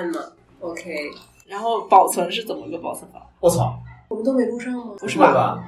[0.00, 0.19] 按嘛，
[0.61, 1.11] OK。
[1.47, 3.21] 然后保存是怎么个保存法？
[3.39, 3.77] 我操，
[4.09, 4.93] 我们都没录上吗？
[4.99, 5.61] 不是会吧？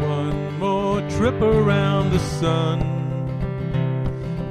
[0.00, 2.80] One more trip around the sun.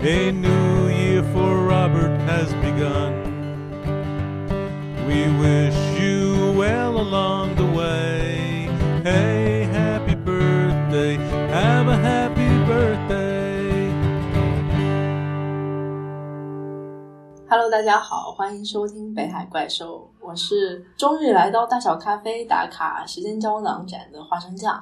[0.04, 3.12] A new year for Robert has begun.
[5.08, 8.70] We wish you well along the way.
[9.04, 11.18] Hey, happy birthday.
[11.52, 13.20] Have a happy birthday.
[17.54, 24.82] Hello，大家好，欢迎收听北海怪兽，我是终于来到大小咖啡打卡时间胶囊展的花生酱。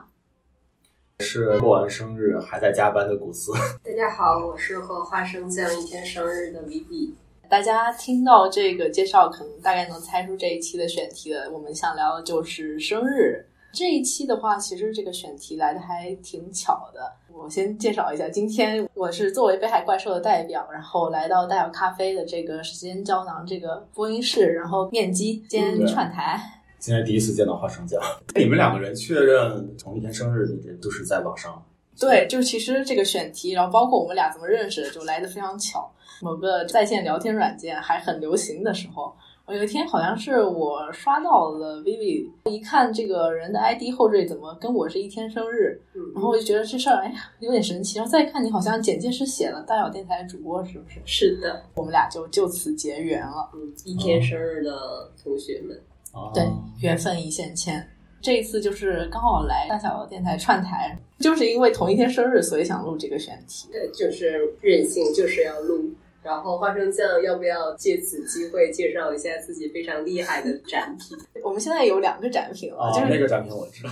[1.22, 3.52] 是过完生日还在加班的古斯。
[3.84, 7.16] 大家好，我是和花生酱一天生日的 Vivi。
[7.50, 11.50] 大家听到这个介绍，可能大概能猜出这一期的选题了。
[11.50, 13.44] 我们想聊的就是生日。
[13.72, 17.12] 这一期的话，其实这个选题来的还挺巧的。
[17.32, 26.40] 我先介绍一下，今天我是作为北海怪兽的代表，然后来到大小咖啡的这个时间胶囊这个播音室，然后面基兼串台。
[26.80, 28.02] 今天第一次见到花生酱，
[28.36, 30.48] 你们两个人确认同一天生日
[30.82, 31.64] 都是在网上。
[32.00, 35.90] 对，就是其实这个选题，然后包括我们俩怎么认识的，就来的非常巧。
[36.22, 47.98] 某个在线聊天软件还很流行的时候，我有一天好像是我刷到了 Vivi，一看这个人的 ID 后缀怎么跟我是一天生日，嗯，然后我就觉得这事儿哎呀有点神奇。
[47.98, 51.02] 然后再看你好像简介是写了大小电台主播，是不是？
[51.06, 53.50] 是的，我们俩就就此结缘了。
[53.54, 55.76] 嗯，一天生日的同学们，
[56.12, 56.48] 啊对，
[56.82, 57.86] 缘分一线牵。
[58.22, 63.70] 这一次就是刚好来大小电台串台，就是因为同一天生日，所以想录这个选题。
[63.72, 65.90] 对，就是任性，就是要录。
[66.30, 71.18] 然后花生酱要不要借此机会介绍一下自己非常厉害的展品？
[71.44, 73.90] 我们现在有两个展品了，啊，就是那个展品我知道。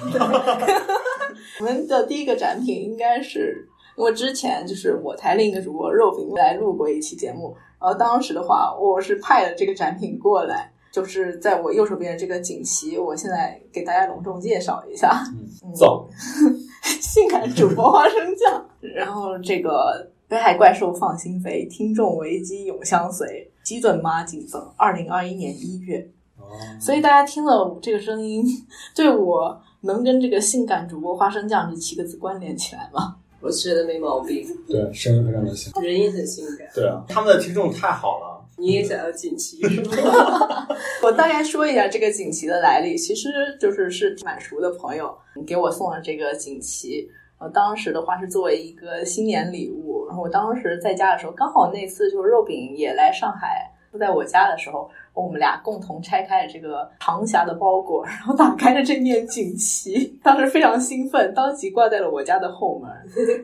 [1.60, 15.24] 我们的第一个展品应该是，因为之前就是我台另一个主播肉饼来录过一期节目，然后当时的话，我是派了这个展品过来，就是在我右手边的这个锦旗，我现在给大家隆重介绍一下，
[15.66, 16.08] 嗯，走，
[17.02, 26.06] 性感主播花生酱，然后这个北海怪兽放心飞，听众危机永相随，基顿妈锦增，二零二一年一月。
[26.38, 26.44] 哦，
[26.82, 28.46] 所以大家听了这个声音，
[28.94, 33.16] 对我能跟这个性感主播花生酱这七个字关联起来吗？
[33.40, 35.72] 我觉得没毛病，对，声音非常的性。
[35.82, 36.68] 人也很性感。
[36.76, 38.34] 对啊，他们的听众太好了。
[38.60, 39.92] 你也想要锦旗是吗？
[41.04, 43.30] 我大概说一下这个锦旗的来历，其实
[43.62, 47.08] 就是是蛮熟的朋友给我送了这个锦旗。
[47.40, 62.90] 呃，当时的话是作为一个新年礼物，然我当时在家的时候，刚好那次就是肉饼也来上海，住在我家的时候，我们俩共同拆开了这个长匣的包裹，然后打开了这面锦旗，当时非常兴奋，当即挂在了我家的后门。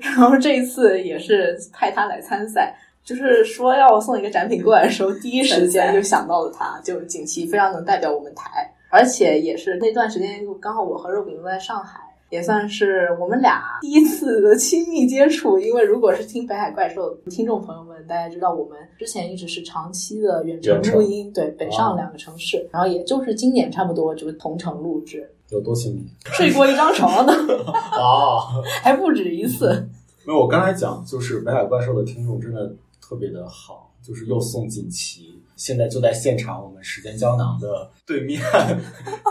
[0.01, 11.99] 然后这一次也是派他来参赛，就是说要送一个展品过来的时候，第一时间就想到了他，就锦旗非常能代表我们台，而且也是那段时间刚好我和肉饼都在上海。
[12.33, 26.03] 也算是我们俩第一次的亲密接触，因为如果是听北海怪兽听众朋友们，大家知道我们之前一直是长期的远程录音，对北上两个城市，然后也就是今年差不多就是同城录制，有多亲密？
[26.33, 27.33] 睡过一张床呢，
[28.01, 28.39] 哦，
[28.81, 29.87] 还不止一次。
[30.25, 38.41] 没有，我刚才讲就是北海怪兽的听众真的特别的好，就是又送锦旗，现在就在现场，我们时间胶囊的对面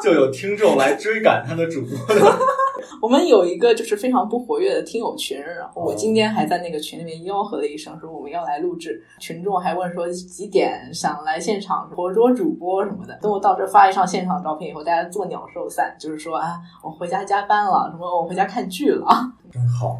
[0.04, 2.38] 就有听众来追赶他的主播的。
[3.02, 9.02] 我们有一个就是非常不活跃的听友群，然后我今天还在那个群里面吆喝了一声，说我们要来录制。
[9.18, 13.18] 群众还问说几点想来现场活捉主播什么的。
[13.20, 19.04] 等我到这发一张现场照片以后，大家做鸟兽散，就是说啊，我回家加班了，什么我回家看剧了。
[19.50, 19.98] 真好，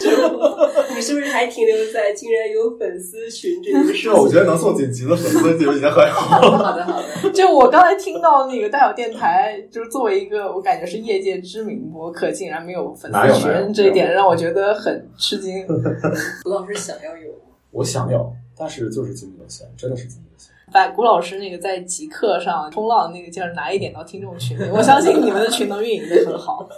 [0.94, 6.58] 你是不是还停留在竟然有粉丝群这件 事我觉得能送锦旗的粉丝就已经很好了。
[6.58, 7.30] 好的，好的。
[7.30, 15.66] 就我刚才听到那个大小电台，就是作为一个我感觉是业界知名播客，竟然没有粉丝群，这一点让我觉得很吃惊。
[16.42, 17.54] 古老师想要有吗？
[17.70, 20.50] 我想要，但是就是精力有限，真的是精力有限。
[20.72, 26.68] 把古老师那个在极客上冲浪那个劲儿拿一点到听众群里，我相信你们的群能运营的很好。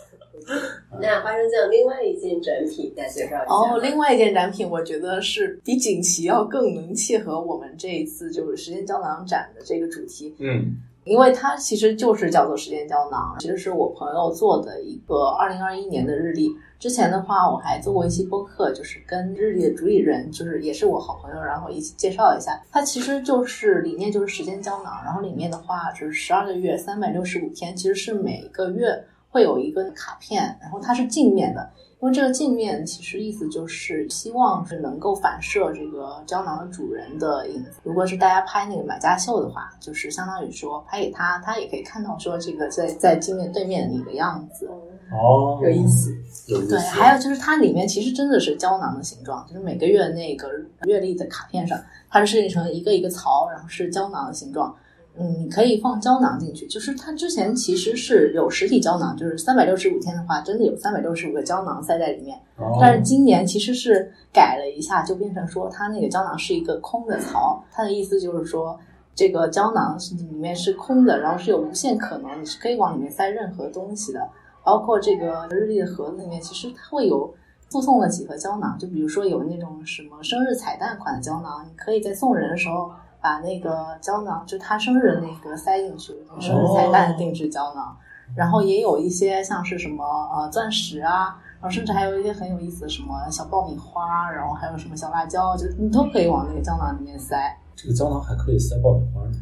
[1.00, 3.54] 那花生酱另外一件展品再介绍一下。
[3.54, 16.50] 哦，另外一件展品，我觉得是比锦旗要更能契合我们这一次就是时间胶囊展的这个主题，嗯，因为它其实就是叫做时间胶囊，其实是我朋友做的一个二零二一年的日历。
[16.78, 22.60] 之前的话，我还做过一期播客，就是跟日历的主理人，就是也是我好朋友，然后一起介绍一下。
[22.72, 29.00] 它其实就是理念就是时间胶囊，然后里面的话就是十二个月，三百六十五天，其实是每个月
[29.32, 31.68] 会有一个卡片，然后它是镜面的。
[32.00, 37.74] 因为这个镜面其实意思就是希望是能够反射这个胶囊的主人的影子。
[37.84, 44.68] 如果是大家拍那个买家秀的话，就是相当于说拍给他，他也可以看到说这个在在镜面对面你的样子，
[45.12, 46.10] 哦，有意思。
[46.48, 46.70] 有意思。
[46.70, 50.48] 对，还有就是它里面其实真的是胶囊的形状，就是每个月那个
[50.86, 51.80] 月历的卡片上，
[52.10, 54.74] 它是设计成一个一个槽，然后是胶囊的形状。
[55.18, 62.34] 嗯，你可以放胶囊进去，就是它之前其实是有实体胶囊，就是三百六十五天的话，真的有三百六十五个胶囊塞在里面。
[62.56, 68.78] 哦但是今年其实是改了一下，就变成说它那个胶囊是一个空的槽，它的意思就是说
[69.14, 74.26] 这个胶囊是里面是空的，然后是有无限可能，你是可以往里面塞任何东西的，
[74.64, 77.30] 包括这个日历的盒子里面，其实它会有
[77.68, 82.90] 附送了几盒胶囊，就比如说有那种什么生日彩蛋款的胶囊，你可以在送人的时候。
[83.22, 87.96] 把那个胶囊，就他生日的那个塞进去，生日彩蛋定制胶囊。
[88.34, 90.04] 然后也有一些像是什么
[90.34, 97.36] 呃钻石啊，然后甚至还有一些很有意思的什么小爆米花，然后还有什么小辣椒，就你都可以往那个胶囊里面塞。
[97.76, 99.36] 这个胶囊还可以塞爆米花呢。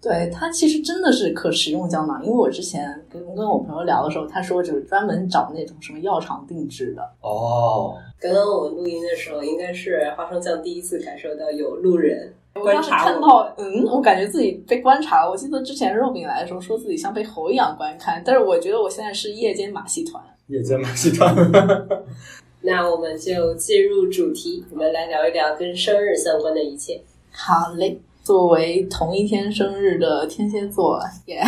[0.00, 7.02] 对，它其实真的是可食用胶囊，因为我之前跟跟我朋友聊的时候，他说就是专门找那种什么药厂定制的。
[7.22, 13.20] 哦，刚刚我们录音的时候，应该是花生酱第一次感受到有路人我当时看。
[13.20, 15.30] 到，嗯，我感觉自己被观察了。
[15.30, 20.22] 我记得之前肉饼来的时候，说自己像被猴一样观看，但是我觉得我现在是夜间马戏团。
[20.48, 21.34] 夜间马戏团。
[22.62, 27.00] 那我们就进入主题，我们来聊一聊跟生日相关的一切。
[27.30, 31.40] 好嘞，作为同一天生日的天蝎座，耶、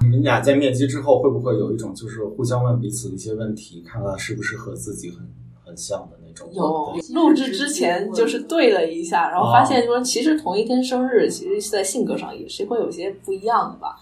[0.00, 5.18] 你们俩在面基之后，会不会有一种就是互相问彼此的一些问题，看看是不是和自己很
[5.64, 6.50] 很像的那种？
[6.54, 13.96] 有录制之前就是对了一下，然后发现说其实同一天生日，其实是在性格上也是会有些不一样的吧。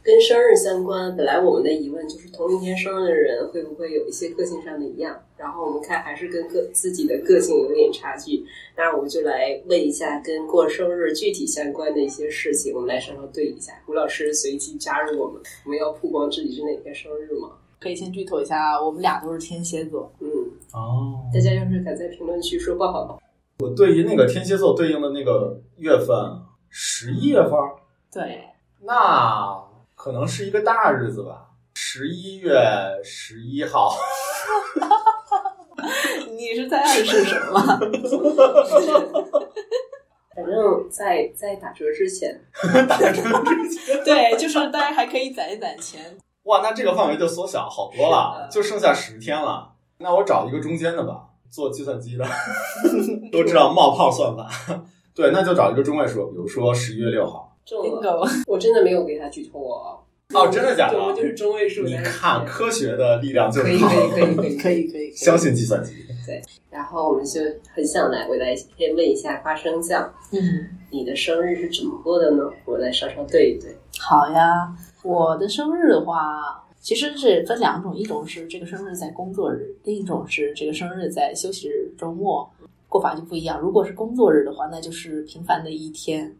[0.00, 5.14] 跟生日相关，本来我们的疑问就是同一天生日的人会不会有一些个性上的一样？
[5.36, 8.42] 然后我们看还是跟个自己的个性有点差距。
[8.74, 13.74] 那我们就来问一下跟过生日具体相关的一些事情，我们来稍稍对一下。
[13.86, 17.50] 吴老师随机加入我们，我们要曝光自己是哪天生日吗？
[17.80, 20.12] 可以先剧透一下，我们俩都是天蝎座。
[20.20, 20.28] 嗯，
[20.72, 23.20] 哦，大家要是敢在评论区说不好，
[23.60, 26.16] 我对于那个天蝎座对应的那个月份，
[26.68, 27.52] 十一月份，
[28.12, 28.44] 对，
[28.82, 29.62] 那
[29.94, 32.60] 可能是一个大日子吧，十一月
[33.04, 33.94] 十一号。
[36.36, 37.60] 你是在暗示什么？
[40.34, 42.40] 反正在在打折之前，
[42.88, 46.16] 打折之前，对，就是大家还可以攒一攒钱。
[46.48, 49.70] 哇，那这个范围就缩小好多了，就剩下十天了。
[49.98, 52.24] 那我找一个中间的吧，做计算机的
[53.30, 54.48] 都知道冒泡算法。
[55.14, 57.54] 对，那就找一个中位数，比如说十一月六号。
[57.66, 58.26] 中了。
[58.46, 59.98] 我真的没有给他剧透哦。
[60.32, 61.82] 哦，真的假的就是中位数。
[61.82, 65.92] 你看，科学的力量就是可以可以可以可以可以，可以相信计算机。
[66.26, 67.40] 对然后我们就
[67.74, 72.44] 很想来，我来先问一下花生酱，嗯，你的生日是怎么过的呢？
[72.66, 73.74] 我来稍稍对一对。
[73.98, 74.74] 好呀。
[75.02, 82.48] 我的生日的话，其实是分两种，一种是这个生日在工作日，另一种是这个生日在休息日、周末，
[82.88, 83.58] 过法就不一样。
[83.60, 86.34] 如果是工作日的话，那就是平凡的一天，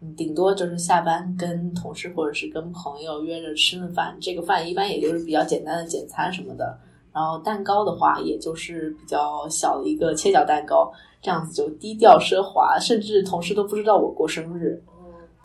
[0.00, 6.78] 嗯，顶多就是下班跟同事或者是跟朋友约着吃顿饭，这个饭一般也就是比较简单的简餐什么的。
[7.12, 14.80] 然后蛋糕的话，也就是比较小的一个切角蛋糕，这样子就低调奢华，甚至同事都不知道我过生日。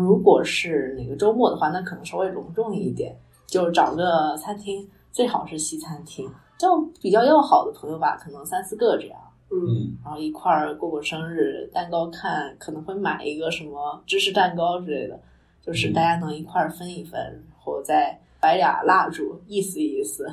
[0.03, 3.15] 如果是哪个周末的话，那可能稍微隆重一点，
[3.47, 15.19] 就找个餐厅，最好是西餐厅，就比较要好的朋友吧，可能三四个这样，嗯，嗯，然后一块儿过过生日，蛋糕看可能会买一个什么芝士蛋糕之类的，
[15.61, 20.25] 就是大家能一块儿分一分，然后再摆俩蜡烛，意思意思。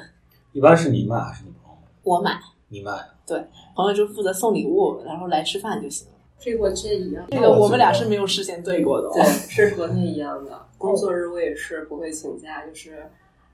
[0.52, 1.88] 一般是你买还是你朋友买？
[2.02, 2.92] 我买，你买。
[3.26, 3.46] 对
[3.76, 6.14] 朋友就负责送礼物，然后来吃饭就行了。
[6.38, 7.26] 这个我这一样。
[7.30, 10.66] 这个我们俩是没有事先对过的、对哦。，是和他一样的。
[10.78, 13.04] 工作日我也是不会请假，就是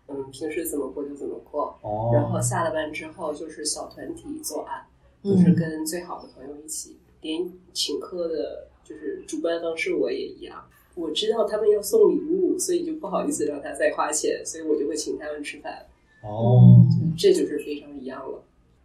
[0.08, 1.78] 嗯，平时怎么过就怎么过。
[1.80, 4.84] 哦，然后下了班之后就是小团体作案，
[5.22, 10.62] 就是嗯，跟最好的朋友一起，连请客的，就是主办方是我也一样。
[10.94, 15.84] 我知道他们要送礼物，所以就不好意思让他再花钱，所以我就会请他们吃饭，
[16.22, 16.84] 哦，
[17.18, 18.42] 这就是非常一样了。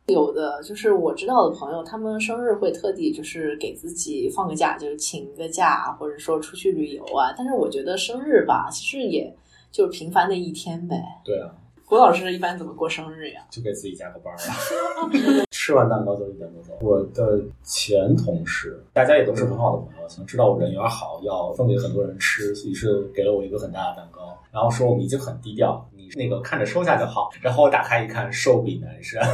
[0.09, 7.33] 有的就是我知道的朋友，他们生日会特地就是给自己放个假，就是请一个假，或者说出去旅游啊。
[7.37, 9.33] 但是我觉得生日吧，其实也
[9.71, 10.95] 就是平凡的一天呗。
[11.23, 11.49] 对啊，
[11.85, 13.41] 胡老师一般怎么过生日呀？
[13.49, 15.45] 就给自己加个班儿啊。
[15.51, 16.73] 吃完蛋糕就一点多走。
[16.81, 27.29] 我的前同事，大家也都是很好的朋友，可能知道我人缘好，要分给很多人吃，于是给了我一个很大的蛋糕，然后说我们已经很低调，你那个看着收下就好。
[27.41, 29.27] 然后我打开一看，寿比南山，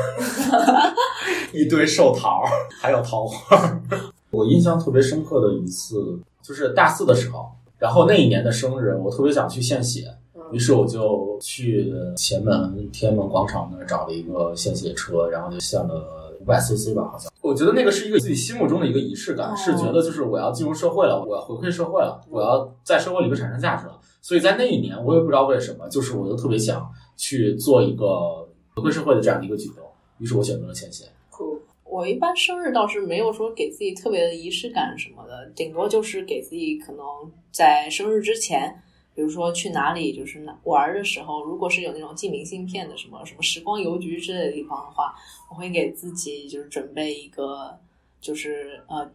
[1.53, 2.43] 一堆寿桃，
[2.81, 3.81] 还有桃花。
[4.31, 10.13] 我印象特别深刻的一次，就是大四的时候，然后那一年的生日，我特别想去献血，
[10.51, 17.31] 于是我就去前门天安门广场那儿找了一个献血车，然后就献了五百 CC 吧，好像。
[17.41, 23.99] 我觉得那个是一个自己心目中的一个仪式感，哦是觉得就是我要进入社会了，我要回馈社会了，我要在社会里边产生价值了。
[24.21, 26.87] 所以在那一年，我也不知道为什么，就是我就特别想
[27.17, 29.83] 去做一个回馈社会的这样的一个举动，
[30.19, 31.05] 于是我选择了献血。
[31.31, 37.05] 酷，我一般生日倒是没有说给自己特别的仪式感什么的，顶多就是给自己可能
[37.51, 38.75] 在生日之前，
[39.15, 45.15] 比如说去哪里就是哪玩儿的时候，如果是有那种寄明信片的什么什么时光邮局之类的地方的话，
[45.49, 47.79] 我会给自己就是准备一个
[48.19, 49.09] 就是呃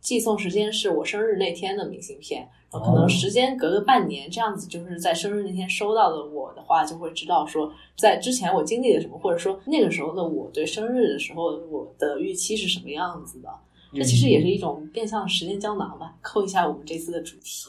[0.00, 13.48] 寄送时间是我生日那天的明信片，然后可能哦时间隔个半年，这样子就是在生日那天收到的我的话，就会知道说在之前我经历了什么，或者说那个时候的我对生日的时候我的预期是什么样子的。
[13.96, 17.68] 这其实也是一种变相时间胶囊吧，扣一下我们这次的主题。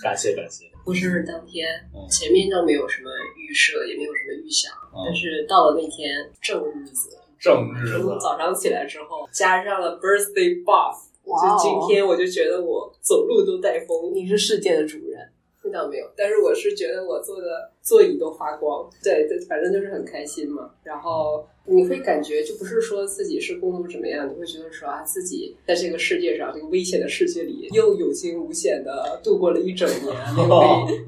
[0.00, 0.69] 感谢感谢。
[0.84, 5.02] 过生日当天嗯，前面倒没有什么预设，也没有什么预想，嗯。
[5.04, 14.12] 但是到了那天正日子，正日从子，早上起来之后，加上了 birthday buff，就今天我就觉得我走路都带风。
[14.14, 15.30] 你是世界的主人，
[15.62, 20.70] 那倒没有，但是我是觉得我坐的座椅都发光，对对，反正就是很开心嘛。
[20.82, 30.48] 然后你会感觉，就不是说自己是工作怎么样，你会觉得说啊，自己在这个世界上，这个危险的世界里，又有惊无险的度过了一整年，没有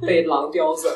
[0.00, 0.88] 被 被狼叼走，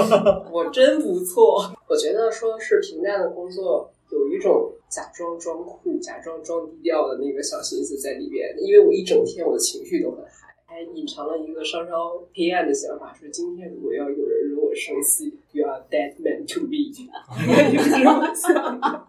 [0.50, 1.62] 我真不错。
[1.86, 10.43] 我觉得说是平淡的工作，有一种假装装酷、假装装低调的那个小心思在里边，因为我一整天我的情绪都很嗨。
[10.74, 16.90] 还隐藏了一个稍稍黑暗的想法，说今天如果要有人惹我生气，You are dead man to me，
[17.70, 19.04] 就是 这么想的，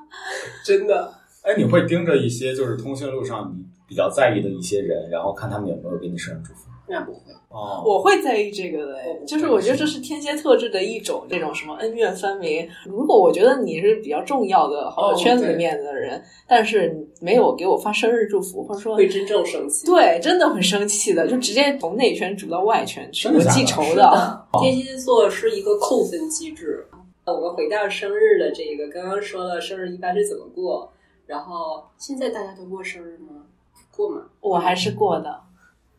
[0.63, 1.11] 真的。
[1.41, 6.69] 哎，你会盯着一些就是通讯录上你比较在意的一些人，然后看他们有没有给你生日祝福。
[6.87, 12.69] 那不会，哦，我会在意这个的哦，就是我觉得这是天蝎特质的一种，这种什么恩怨分明。
[12.85, 19.85] 如果我觉得你是比较重要的好友圈子里面的人，但是你没有给我发生日祝福，或者说会真正生气。
[19.85, 26.85] 对，真的很生气的，就直接从内圈煮到外圈去，我记仇的， 天蝎座是一个扣分机制。
[27.25, 30.93] 我们回到生日的这个，刚刚说了生日一般是怎么过，
[31.25, 33.43] 然后现在大家都过生日吗？
[33.95, 34.21] 过吗？
[34.41, 35.41] 我还是过的，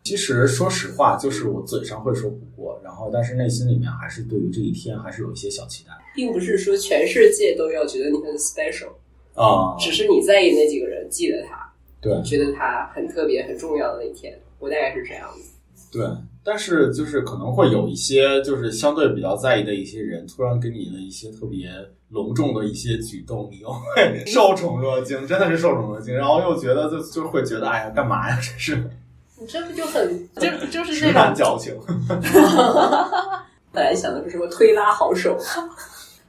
[0.05, 8.93] 其实说实话，就是我嘴上会说不过，然后但是内心里面还是对于这一天还是有一些小期待并不是说全世界都要觉得你很 special，
[9.37, 9.77] 啊。
[9.79, 14.37] 只是你在意那几个人记得他，对觉得他很特别、很重要的那一天。
[14.59, 15.53] 我大概是这样子。
[15.93, 16.05] 对，
[16.43, 21.71] 但是就是可能会有一些就是相对比较在意的一些人，突然给你的一些特别
[22.09, 28.37] 隆重的一些举动，你又会受宠若惊，真的是受宠若惊，然后又觉得就就会觉得哎呀，干嘛呀？
[28.43, 28.77] 这是
[29.39, 31.75] 你这不就很 就就是直那种男矫情。
[33.73, 35.39] 本来想的是什么推拉好手，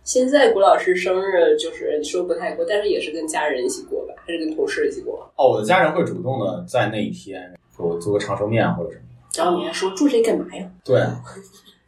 [0.07, 5.29] 现在谷老师生日就是说不太过，但是也是跟家人一起过吧，还是跟同事一起过？
[5.35, 9.03] 哦，我的家人会主动的在那一天给我做个长寿面或者什么。
[9.35, 10.65] 然后你还说住这干嘛呀？
[10.85, 11.01] 对，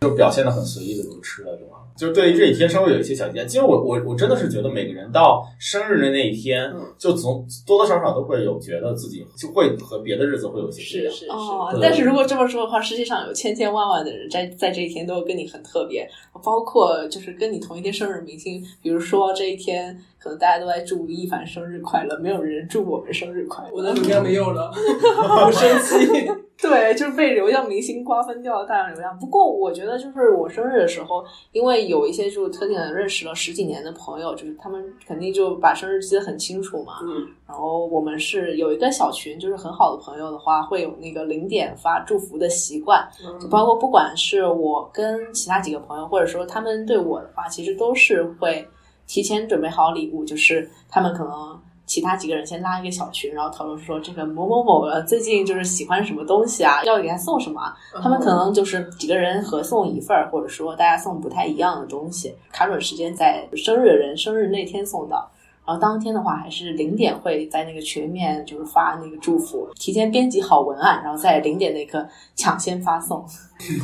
[0.01, 1.88] 就表现的很随意的就吃了就完了。
[1.98, 3.44] 就对于这一天稍微有一些小期待。
[3.44, 11.13] 其实我我我真的是觉得每个人到生日的那一天，嗯就总多多少少都会有觉得自己就会和别的日子会有一些不一样。
[11.13, 16.10] 是是哦，但是如果这么说的话，世界上有千千万万的人在在这一天都跟你很特别，
[16.41, 23.72] 包括就是跟你同一天生日明星，比如说这一天可能大家都在祝一凡生日快乐，没有人祝我们生日快乐。
[23.74, 24.72] 我的流量没有了，
[25.27, 26.49] 好生气。
[26.62, 29.18] 对，就是被流量明星瓜分掉了大量流量。
[29.18, 31.24] 不过我觉得，就是我生日的时候，
[31.54, 37.00] 因为有一些就是特定的认识了十几年的朋友，就是他们肯定就把生日记得很清楚嘛。
[37.04, 43.08] 嗯，然后我们是有一个小群，就是很好的朋友的话，会有那个零点发祝福的习惯。
[43.39, 48.68] 就包括不管是我跟其他几个朋友，或者说他们对我的话，其实都是会
[49.08, 65.27] 提前准备好礼物，就是他们可能其他几个人先拉一个小群，然后讨论说这个某某某呃最近就是喜欢什么东西啊，要给他送什么啊，他们可能就是几个人合送一份儿，或者说大家送不太一样的东西，卡准时间在生日的人生日那天送到。
[65.65, 73.25] 然后当天的话，还是零点会在那个群里面就是发那个祝福，提前编辑好文案，然后在零点那刻抢先发送，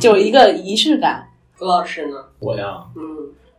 [0.00, 1.28] 就有一个仪式感。
[1.58, 2.16] 谷老师呢？
[2.38, 3.02] 我呀，嗯，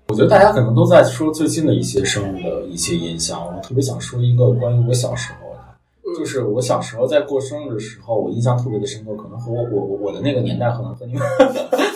[0.10, 6.18] 我觉得大家可能都在说最近的一些生日的一些印象，我特别想说一个关于我小时候的。
[6.18, 11.22] 就是我小时候在过生日的时候，我印象特别的深刻，可能和我我我我的那个年代可能和你们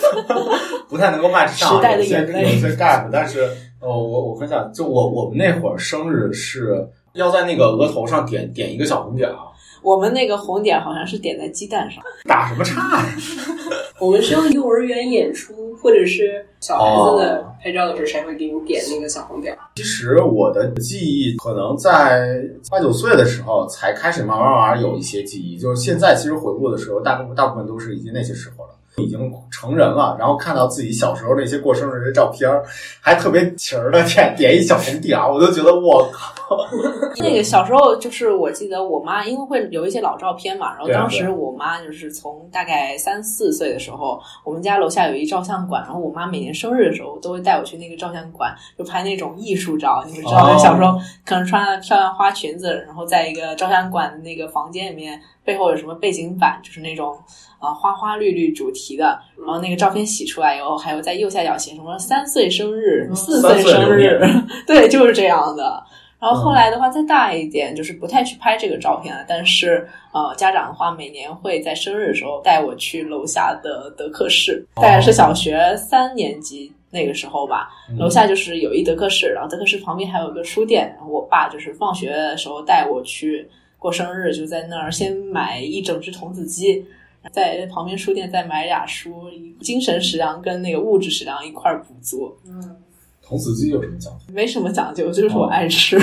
[0.90, 3.48] 不太能够 match 上，有些眼泪有些 gap，但是
[3.80, 9.48] 呃，我我分享，就我我们那会儿生日是要在那个额头上点点一个小红点啊，
[9.80, 13.08] 我们那个红点好像是点在鸡蛋上，打什么岔呀？
[14.02, 19.58] 我们是用幼儿园演出或者是小孩子的哦拍照的时候谁会给你点那个小红点儿。
[19.76, 28.70] 其实我的记忆可能在八九岁的时候才开始慢慢慢慢有一些记忆，就是现在其实回顾的时候，大部分大部分都是已经那些时候了。
[28.98, 32.62] 已经成人了，然后看到自己小时候那些过生日的照片儿，
[33.00, 36.34] 还特别情儿的点点一小红点儿，我都觉得我靠，
[37.18, 50.02] 那个小时候就是我记得我妈，因为会留一些老照片嘛，然后当时我妈就是从大概三四岁的时候，我们家楼下有一照相馆，然后我妈每年生日的时候都会带我去那个照相馆，就拍那种艺术照。
[50.06, 57.14] 你们知道，哦小时候可能穿了漂亮花裙子，然后在一个照相馆的那个房间里面，背后有什么背景板，就是那种
[57.58, 64.20] 啊、呃花花绿绿主题的，然后那个照片洗出来以后，还有在右下角写什么三岁生日、四岁生日，
[64.66, 65.82] 对，就是这样的。
[66.22, 69.24] 然后后来的话，再大一点，就是不太去拍这个照片了。
[69.26, 77.70] 但是，呃，家长的话，每年会在生日的时候带我去楼下的德克士，大概是小学三年级那个时候吧。
[77.98, 80.94] 楼下就是有一德克士，然后德克士旁边还有一个书店。
[80.96, 86.86] 然后我爸就是放学的时候带我去过生日，就在那儿先买一整只童子鸡。
[87.32, 89.24] 在旁边书店再买俩书，
[89.60, 92.76] 精神食粮跟那个物质食粮一块儿补足，嗯，
[93.22, 94.24] 童子鸡有什么讲究？
[94.32, 95.98] 没什么讲究，就是我爱吃。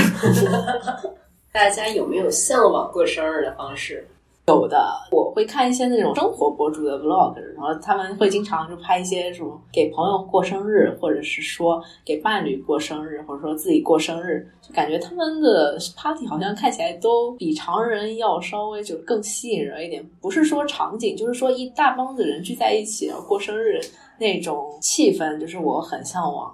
[1.51, 4.07] 大家有没有向往过生日的方式？
[4.47, 20.03] 有的，我会看一些那种生活博主的 vlog，然后他们会经常就拍一些什么给朋友过生日，或者是说给伴侣过生日，或者说自己过生日，就感觉他们的 party 好像看起来都比常人要稍微就更吸引人一点。
[20.19, 23.79] 不是说场景，就是说一大帮子人聚在一起然后过生日
[24.17, 26.51] 那种气氛，就是我很向往。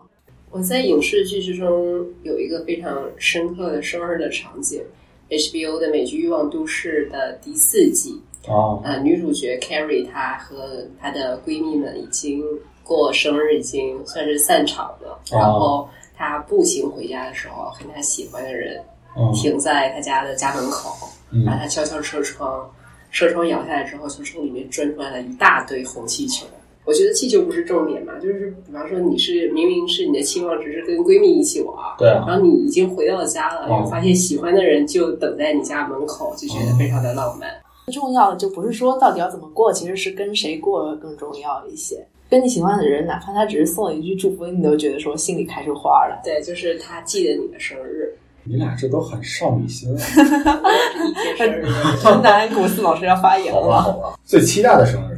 [0.55, 4.81] 我在影视剧之中有一个非常深刻的生日的场景
[5.27, 12.41] ，HBO 的美剧《欲望都市》的第四季，哦，呃，女主角 Carrie 她和她的闺蜜们已经
[12.85, 15.19] 过生日，已经算是散场了。
[15.29, 18.81] 然后她步行回家的时候，和她喜欢的人
[19.17, 22.65] 嗯停在她家的家门口，嗯然后她敲敲车窗，
[23.11, 26.45] 车窗摇下来之后，从车里面钻出来了一大堆红气球。
[26.85, 37.49] 我觉得气球不是重点嘛，就是比方说你是明明是你的期望值是跟闺蜜一起玩，对啊然后你已经回到家了，哦然后发现喜欢的人就等在你家门口，就觉得非常的浪漫。
[37.91, 42.05] 重要的就不是说到底要怎么过，其实是跟谁过更重要一些。
[42.27, 46.19] 跟你喜欢的人，哪怕他只是送你一句祝福，你都觉得说心里开出花了。
[46.23, 48.11] 对，就是他记得你的生日，
[48.43, 49.97] 你俩这都很少女心啊！
[50.01, 51.65] 是一天生日。
[52.01, 54.19] 直男古斯老师要发言好吧，了，好吧。
[54.25, 55.14] 最期待的生日？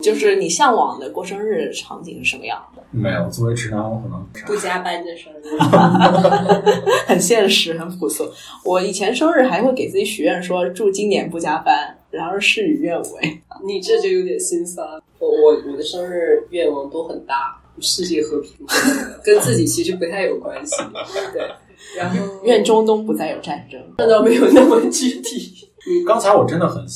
[0.00, 2.82] 就是你向往的过生日场景是什么样的？
[2.90, 5.58] 没有，作为直男，我可能不加班的生日，
[7.06, 8.28] 很现实，很朴素。
[8.64, 13.40] 我以前生日还会给自己许愿说，祝今年不加班，然而事与愿违。
[13.64, 14.86] 你这就有点心酸。
[15.18, 18.52] 我我我的生日愿望都很大，世界和平，
[19.22, 20.76] 跟自己其实不太有关系。
[21.32, 21.42] 对，
[21.96, 23.80] 然后愿中东不再有战争。
[23.98, 25.68] 那倒没有那么具体。
[26.06, 26.86] 刚才我真的很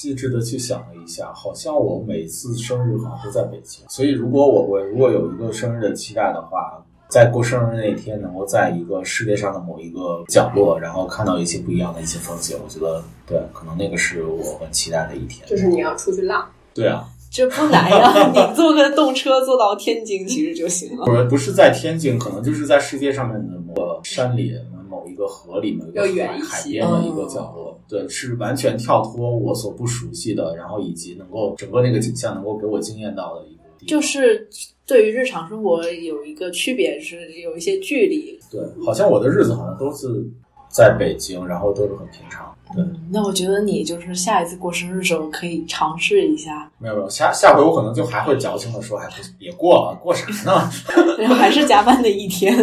[0.00, 15.46] 细致的去想了一下，好像我每次生日好像都在北京，所以如果我我如果有一个生日的期待的话，在过生日那一天，能够在一个世界上的某一个角落，然后看到一些不一样的一些风景，我觉得对，可能那个是我很期待的一天。
[15.46, 21.04] 就是你要出去浪，对啊，这不难呀， 你坐个动车坐到天津其实就行了。
[21.04, 24.54] 不是不是在天津，可能就是在世界上面的某个山里、
[24.88, 27.69] 某一个河里、某一个要远一些海海边的一个角落。
[27.90, 33.86] 对，是完全跳脱我所不熟悉的，然后以及能够整个那个景象能够给我惊艳到的一个地方。
[33.88, 34.48] 就是
[34.86, 38.38] 对于日常生活有一个区别，是有一些距离。
[38.50, 40.24] 对，好像我的日子好像都是
[40.68, 42.54] 在北京，然后都是很平常。
[42.72, 50.70] 对，嗯，那我觉得你就是下一次过生日的时候可以尝试一下，没有没有，下下回我可能就还会矫情的说，哎，不别过了，过啥呢？
[51.18, 52.56] 然后还是加班的一天。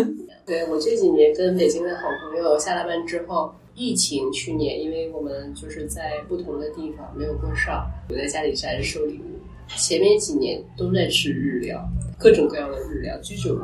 [0.46, 9.38] 对我这几年跟北京的好朋友下了班之后，疫情去年，因为我们就是在不同的地方没有过上，我在家里宅着收礼物。
[9.78, 11.88] 前面几年都在吃日料，
[12.18, 13.60] 各种各样的日料，居酒屋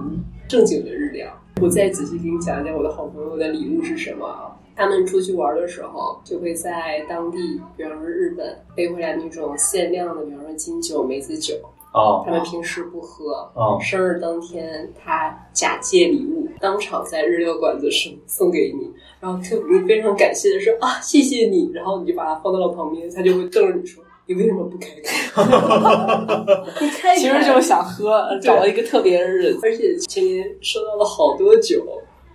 [0.48, 1.34] 正经的日料。
[1.60, 4.56] 我再仔细给你讲讲我的好朋友的礼物是什么啊？
[4.76, 7.38] 他们出去玩的时候，就会在当地，
[7.76, 11.56] 比方说日本，背回来那种限量的，比方说金酒、梅子酒，
[11.92, 13.50] 哦他们平时不喝。
[13.56, 18.92] 哦生日当天，他假借礼物，当场在日料馆子送送给你，
[19.24, 25.42] 然后特别非常感谢的说啊，谢谢你，然后你就把它放到了旁边，他就会瞪着你说，你为什么不开开？
[26.82, 29.60] 你开开，其实就是想喝，找了一个特别的日子。
[29.64, 31.86] 而且前年收到了好多酒，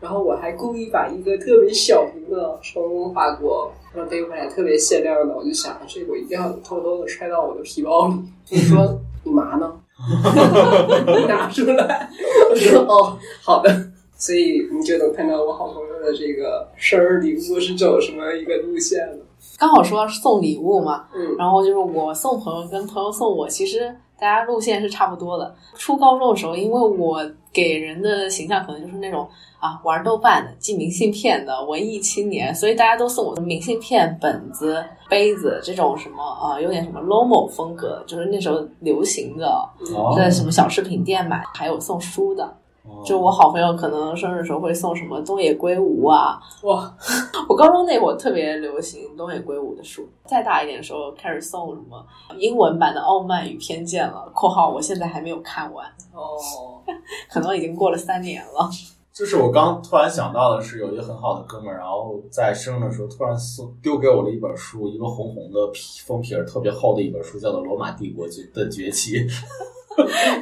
[0.00, 8.14] 然后我还故意把一个特别小瓶的从法国然后背回来特别限量的，我就想这个我一定要偷偷的揣到我的皮包里。
[8.48, 9.70] 你说你嘛呢？
[11.28, 12.08] 拿出来，
[12.50, 13.90] 我说哦，好的。
[14.16, 19.24] 所以你就能看到我好朋友的这个生日礼物是走什么一个路线呢。
[19.58, 25.54] 刚好说到送礼物嘛，嗯，然后就是我送朋友跟朋友送我，其实大家路线是差不多的。
[25.74, 27.20] 初高中的时候，因为我
[27.52, 39.46] 给人的形象可能就是那种啊玩豆瓣的、寄明信片的文艺青年，所以大家都送我的明信片、本子、杯子这种什么啊，有点什么 Lomo 风格，就是那时候流行的，
[39.94, 42.56] 哦在什么小饰品店买，还有送书的。
[43.04, 46.94] 就我好朋友可能生日时候会送什么东野圭吾啊，哇，
[47.48, 52.04] 我高中那会儿特别流行东野圭吾的书，再大一点的时候开始送什么
[52.38, 56.82] 英文版的《傲慢与偏见》了（括号我现在还没有看完，哦，
[57.30, 58.68] 可能已经过了三年了。
[59.10, 69.14] 就是我刚突然想到的是，有一个很好的哥们儿，然后在生日的时候突然送丢给我了一本书，一个红红的皮封皮儿特别厚的一本书，叫做《罗马帝国的崛起》。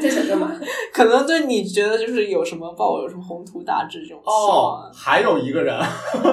[0.01, 0.51] 在想干嘛？
[0.93, 5.79] 可能对你觉得就是有什么抱有什么宏图大志这种期哦，，还有一个人，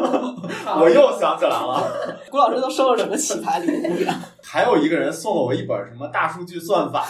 [0.80, 1.84] 我又想起来了，
[2.30, 4.14] 谷老师都收了什么奇葩礼物呀？
[4.44, 7.06] 还有一个人送了我一本什么大数据算法，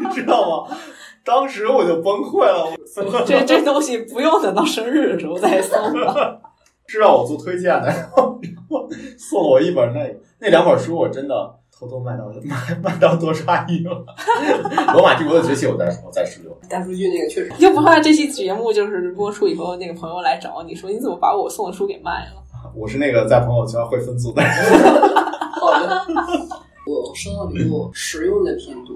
[0.00, 0.76] 你知道吗？
[1.24, 2.64] 当时我就崩溃了，
[2.96, 6.40] 我这这东西不用等到生日的时候再送了。
[6.86, 14.04] 是让我做推荐的，然后然后送了我一本那个那两本书，我真的偷偷卖到 卖卖到多刷一了。
[14.92, 16.54] 罗马帝国的崛起，我再我再十六。
[16.68, 22.42] 大数据那个确实又不怕这期节目就是播出以后，那个朋友来找你说你怎么把我送的书给卖了？
[22.76, 24.52] 我是那个在朋友圈会分组的人。
[25.58, 26.04] 好的。
[26.86, 28.94] 我收到礼物实用的偏多。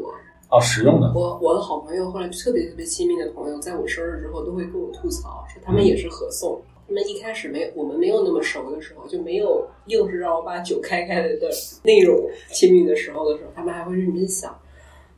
[0.50, 1.10] 哦，实用的。
[1.14, 6.60] 我我的好朋友，后来特别特别亲密的朋友，在我生日之后都会跟我吐槽，说他们也是合送。
[6.86, 11.38] 他们一开始没我们没有那么熟的时候，就没有硬是让我把酒开开的
[11.82, 14.54] 那种亲密的时候的时候，他们还会认真想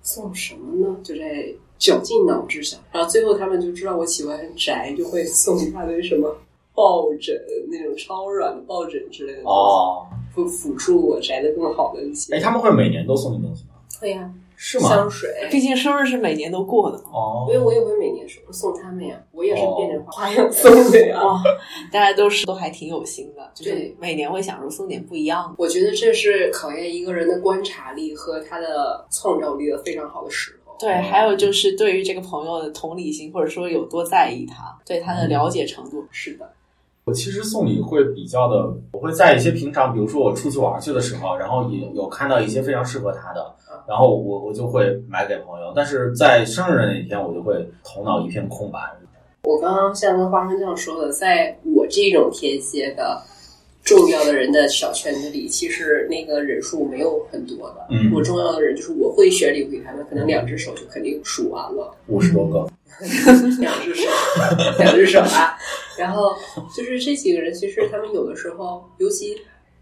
[0.03, 0.97] 送什么呢？
[1.03, 6.35] 就在绞尽脑汁想，然后最后他们就知道我喜欢宅，就会送一大堆什么
[6.75, 7.35] 抱枕
[7.71, 12.35] 那种超软的抱枕之类的东西，哦，会辅助我宅的更好的一些。
[12.35, 13.71] 哎，他们会每年都送你东西吗？
[14.01, 14.89] 会呀、是吗？
[14.89, 17.05] 香水，毕竟生日是每年都过的嘛。
[17.13, 21.21] 哦因为我也会每年送送他们呀，我也是变着花样送的呀。
[21.25, 21.41] 哇，
[21.93, 25.55] 大家都是都还挺有心的，就是对每年会想着送点不一样的。
[25.59, 30.75] 我觉得这是考验一个人的观察力和他的创造力的非常好的时候。
[30.79, 36.05] 对，还有就是对于这个朋友的同理心，或者说有多在意他，对他的了解程度。
[36.11, 36.51] 是的，
[37.05, 43.55] 我其实送礼会比较的，我会在一些平常，比如说我出去玩去的时候，然后也有看到一些非常适合他的，
[43.89, 45.73] 然后我我就会买给朋友。
[45.75, 48.79] 但是在生日的那一天，我就会头脑一片空白。
[49.45, 53.23] 我刚刚像跟花生酱说的，在我这种天蝎的
[53.85, 57.87] 重要的人的小圈子里，其实那个人数没有很多的。
[57.91, 61.95] 嗯我重要的人就是我会选礼物给他们，可能两只手就肯定数完了。
[62.09, 62.69] 五十多个，
[63.61, 64.11] 两只手，
[64.79, 65.57] 两只手啊。
[65.97, 66.35] 然后
[66.77, 69.37] 就是这几个人，其实他们有的时候，尤其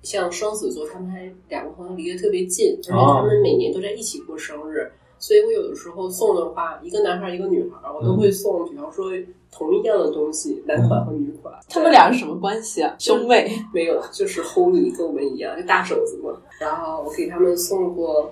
[0.05, 4.93] 像双子座，他们还两个朋友离得特别近，而且他们每年都在一起过生日。
[5.19, 9.07] 所以我有的时候送的话，一个男孩一个女孩，我都会送，比方说
[9.51, 11.55] 同一样的东西，男款和女款。
[11.69, 12.95] 他们俩是什么关系啊？
[12.99, 13.51] 兄妹？
[13.73, 16.31] 没有，就是 homie 跟我们一样，就大手子嘛。
[16.61, 18.31] 然后我给他们送过，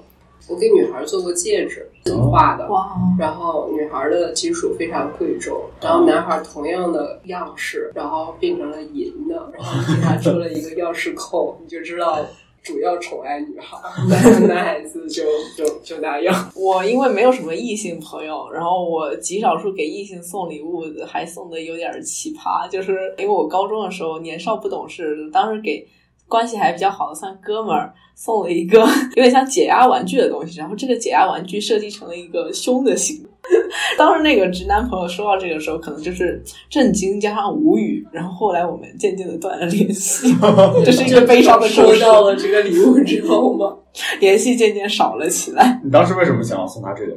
[0.49, 2.69] 我给女孩做过戒指，自己画的。
[2.69, 12.19] 哇，然后女孩的金属非常贵重，然后男孩同样的样式，然后变成了银的，然后给他做了一个钥匙扣，你就知道
[12.63, 13.79] 主要宠爱女孩，
[14.09, 15.23] 男男孩子就
[15.57, 16.51] 就就那样。
[16.55, 25.87] 我因为没有什么异性朋友，然后我极少数给异性送礼物的，还送的有点奇葩，就是因为我高中的时候年少不懂事，当时给
[26.29, 28.81] 关系还比较好的算哥们儿送了一个
[29.17, 33.25] 有点像解压玩具的东西，然后这个解压玩具设计成了一个胸的形。
[33.99, 40.33] 当时那个直男朋友收到这个时候，可能就是震惊加上无语，然后后来我们渐渐的断了联系，
[40.85, 41.69] 这是一个悲伤的。
[41.69, 43.77] 收到了这个礼物之后吗？
[44.21, 45.81] 联系渐渐少了起来。
[45.85, 47.17] 你当时为什么想要送他这个？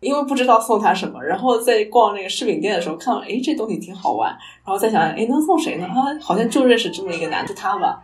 [0.00, 4.30] 因为不知道送他什么，然后在逛那个饰品店的时候看到，哎，这东西挺好玩，
[4.64, 5.84] 然后再想想，哎，能送谁呢？
[5.84, 8.02] 啊，好像就认识这么一个男的，他吧。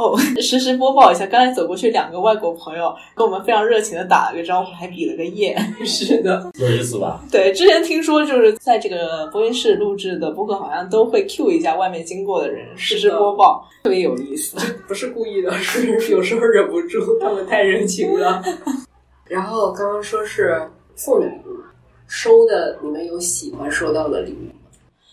[0.00, 5.54] 哦， 实时播报一下，刚才走过去两个外国朋友跟我们非常热情的打了个招呼，还比了个耶。
[5.84, 7.20] 是的，有意思吧？
[7.30, 14.56] 对，之前听说就是在这个播音室录制的播客，好像都会 Q 一下外面经过的人，实时播报，特别有意思。
[14.88, 18.42] 不是故意的，是有时候忍不住，他们太热情了。
[19.28, 20.60] 然后刚刚说是
[20.96, 21.60] 送礼物，
[22.06, 24.59] 收的你们有喜欢收到的礼物吗？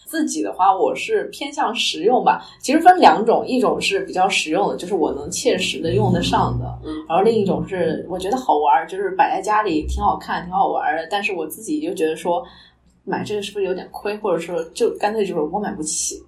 [0.08, 2.42] 自己的话，我是偏向实用吧。
[2.62, 11.08] 其实分两种，一种是比较实用的，就是我能切实的用得上的；嗯然后另一种是我觉得好玩儿，就是摆在家里挺好看、挺好玩儿的。
[11.12, 12.42] 但是我自己就觉得说，
[13.04, 16.24] 买这个是不是有点亏，或者说就干脆就是我买不起，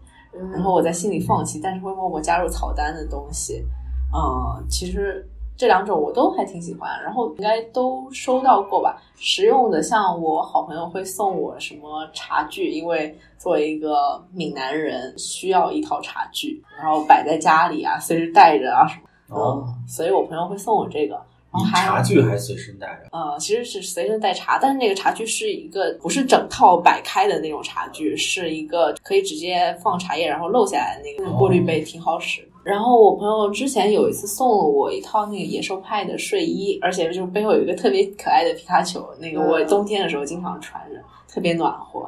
[0.51, 3.65] 然后我在心里放弃，但是会默默加入草单的东西。
[4.13, 5.25] 嗯，其实
[5.59, 8.95] 这两种我都还挺喜欢，然后应该都收到过吧。
[9.17, 19.37] 实用的，像我好朋友会送我什么茶具，因为作为一个闽南人，需要一套茶具，然后摆在家里啊，随时带着啊什么。
[19.37, 21.15] 哦，所以我朋友会送我这个。
[21.51, 32.47] 然后你还茶具还随身带着，呃，其实是随身带茶，但是那个茶具是一个不是整套摆开的那种茶具，是一个可以直接放茶叶然后漏下来的那个过滤杯，挺好使。
[32.63, 42.01] 然后我朋友之前有一次送了我一套那个野兽派的睡衣，而且就背后有一个特别可爱的皮卡丘，那个我嗯冬天的时候经常穿着，特别暖和。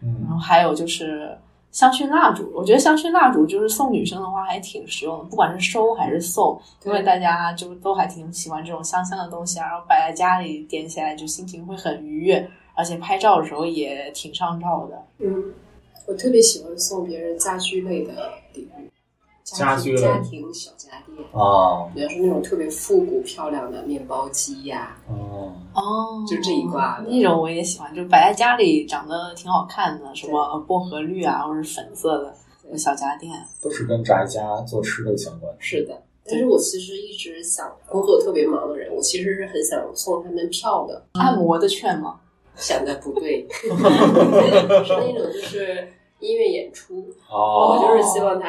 [0.00, 1.36] 然嗯，后还有就是
[1.72, 15.02] 香薰蜡烛，我觉得香薰蜡烛就是送女生的话还挺实用的，不管是收还是送，因为大家就都还挺喜欢这种香香的东西啊，然后摆在家里点起来就心情会很愉悦，而且拍照的时候也挺上照的。
[15.20, 15.42] 嗯，
[16.06, 18.12] 我特别喜欢送别人家居类的
[18.52, 18.82] 礼物，
[19.44, 21.90] 家居家庭小家电，哦。
[21.94, 26.24] 比方说那种特别复古漂亮的面包机呀、哦，哦。
[26.26, 27.08] 就这一挂的。
[27.08, 32.18] 那种我也喜欢，就摆在家里长得挺好看的，什么呃薄荷绿啊，或者是粉色
[32.70, 33.32] 的小家电。
[33.62, 35.54] 都是跟宅家做吃的相关。
[35.58, 41.04] 是的，但是我其实一直想，工作特别忙的人，我其实是很想送他们票的。
[41.12, 42.18] 按摩的券吗？
[42.56, 45.88] 想的不对， 是那种就是
[46.20, 48.48] 音乐演出，我哦，就是希望他，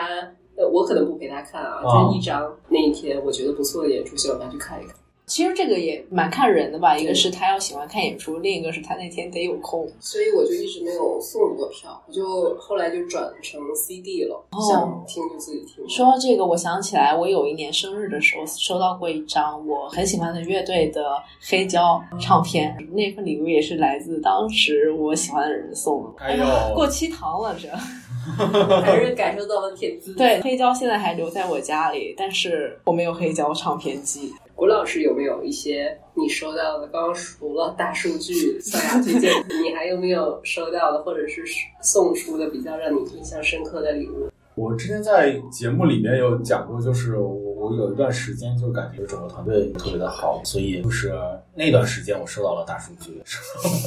[0.58, 4.96] 呃，我可能不陪他看啊，哦就一张那一天我觉得不错的演出，希望他去看一看。
[5.28, 9.90] 其实这个也蛮看人的吧，一个是他要喜欢看演出，另一个是他那天得有空。
[10.00, 15.90] 所以我就一直没有送过票，我就后来就转成 CD 了，哦想听就自己听。
[15.90, 21.18] 说到这个，我想起来，我有一年生日的时候收到过一张我很喜欢的乐队的
[21.50, 26.24] 黑胶唱片，那份礼物也是来自当时我喜欢的人送的。
[26.24, 27.68] 哎呦呀过期糖了这。
[28.84, 30.14] 还是感受到了铁子。
[30.16, 34.34] 对，黑胶现在还留在我家里，但是我没有黑胶唱片机。
[34.56, 36.88] 谷老师有没有一些你收到的？
[36.88, 39.32] 刚刚除了大数据、象牙推荐，
[39.64, 41.44] 你还有没有收到的，或者是
[41.82, 44.30] 送出的比较让你印象深刻的礼物？
[44.56, 47.18] 我之前在节目里面有讲过，就是
[47.66, 51.12] 我有一段时间就感觉整个团队特别的好，所以就是
[51.56, 53.24] 那段时间我收到了大数据，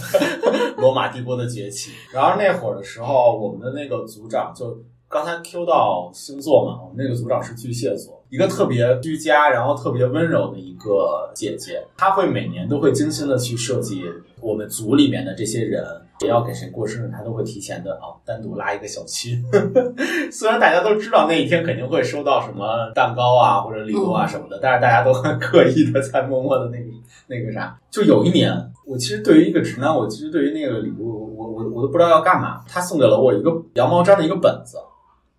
[0.77, 1.93] 罗马帝国的崛起。
[2.13, 4.77] 然后那会儿的时候，我们的那个组长就
[5.09, 14.05] 刚才 Q 到星座嘛，我们那个组长是巨蟹座，一个特别居家，然后特别温柔的一个姐姐，她会每年都会精心的去设计
[14.41, 15.85] 我们组里面的这些人。
[16.21, 19.41] 谁要给谁过生日，他都会提前的啊，单独拉一个小区。
[20.33, 26.85] 虽然大家都知道那一天肯定会收到什么蛋糕啊或者礼物啊什么的，但是大家都很刻意的在默默的那个
[27.29, 27.79] 那个啥。
[27.89, 28.53] 就有一年，
[28.85, 32.65] 我其实对于一个直男，我其实对于那个礼物，我我我都不知道要干嘛。
[32.69, 34.77] 他送给了我一个羊毛毡的一个本子，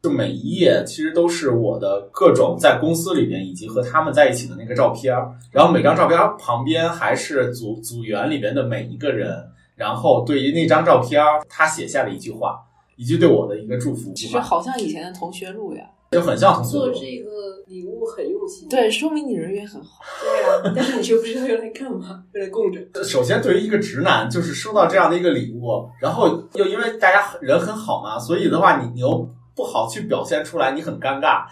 [0.02, 9.44] 就每一页其实都是我的各种在公司里面以及和他们在一起的那个照片儿，然后每张照片旁边还是组组员里边的每一个人。
[9.80, 12.60] 然后对于那张照片，他写下了一句话，
[12.98, 15.84] 一句对我的一个祝福，其实好像以前的同学录呀。
[16.12, 17.00] 就很像同学录做录。
[17.00, 17.30] 这个
[17.68, 20.00] 礼物很用心，对，说明你人缘很好。
[20.20, 23.04] 对啊，但是你却不知道用来干嘛， 用来供着。
[23.04, 31.46] 首先，对于一个直男，就是收到这样的一个礼物，然后又因为大家人很好嘛，所以的话，你你又不好去表现出来，你很尴尬，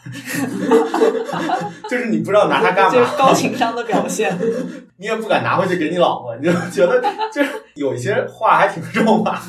[1.87, 4.35] 就是你不知道拿它干嘛就是，高情商的表现。
[4.97, 9.39] 你也不敢拿回去给你老婆，你就觉得就是有一些话还挺肉麻，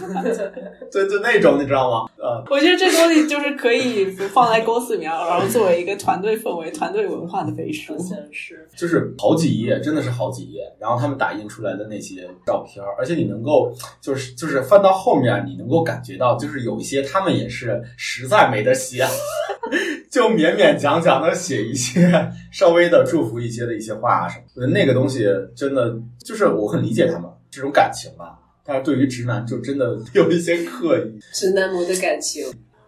[0.92, 2.10] 就就那种你知道吗？
[2.18, 7.96] 呃，我觉得这东西就是可以放在公司里面，然后作为一个团队氛围、团队文化的背书
[8.30, 19.06] 是，就是好几页，真的是好几页，然后他们打印出来的那些照片儿，而且你能够就是就是翻到后面，你能够感觉到，就是有一些他们也是实在没得写，
[20.10, 22.10] 就勉勉强强的写一些
[22.50, 31.18] 稍微的祝福一些的一些话啊什么的，那个东西真的就是我很理解他们这种感情吧，但是对于直男就真的 有一些刻意。
[31.32, 32.44] 直男模的感情。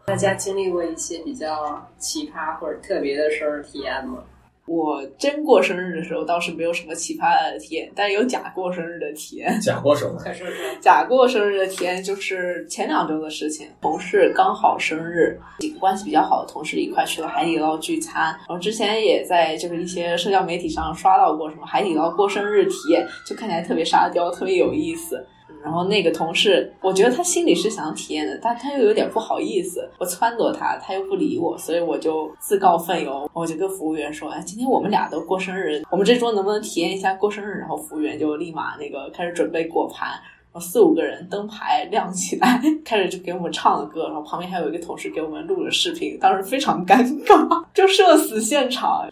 [0.07, 4.25] 大家经历过一些比较奇葩或者特别的生日体验吗？
[4.71, 9.61] 我真过生日的时候倒是没有什么奇葩的体验，但是有假过生日的体验。
[9.61, 10.79] 假过生日。
[10.81, 18.27] 假过生日的体验就是前两周的事情，同事刚好生日，几个关系比较好的同事一块去了海底捞聚餐。
[18.27, 25.27] 然后之前也在就是一些社交媒体上刷到过什么海底捞过生日体验，就看起来特别沙雕，特别有意思。
[25.63, 29.89] 然后那个同事，我觉得他心里是想体验的，但他又有点不好意思。
[29.99, 49.09] 我撺掇他，他又不理我，所以我就自告奋勇，我就跟服务员说：“哎，今天我们俩都过生日，我们这桌能不能体验一下过生日？”然后服务员就立马那个开始准备果盘，然后四五个人灯牌亮起来， 开始就给我们唱歌，然后旁边还有一个同事给我们录了视频，当时非常尴尬，就社死现场。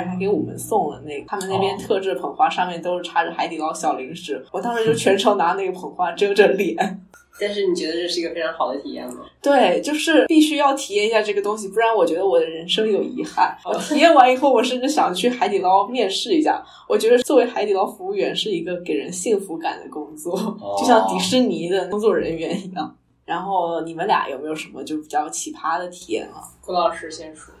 [0.00, 4.44] 还给我们送了那个他们那边特制捧花，上面都是插着海底捞小零食。
[4.52, 6.76] 我当时就全程拿那个捧花遮着脸。
[7.38, 9.20] 但是你觉得这是一个非常好的体验吗？
[9.42, 13.54] 对，就是必须要体验一下这个东西，不然我觉得我的人生有遗憾。
[13.62, 16.64] 我体验完以后，我甚至想去海底捞面试一下。
[16.88, 20.34] 我觉得作为海底捞服务员是一个给人幸福感的工作，
[20.78, 22.96] 就像迪士尼的工作人员一样。
[23.26, 26.40] 然后你们俩有没有什么就比较奇葩的体验啊？
[26.64, 27.52] 郭老师先说。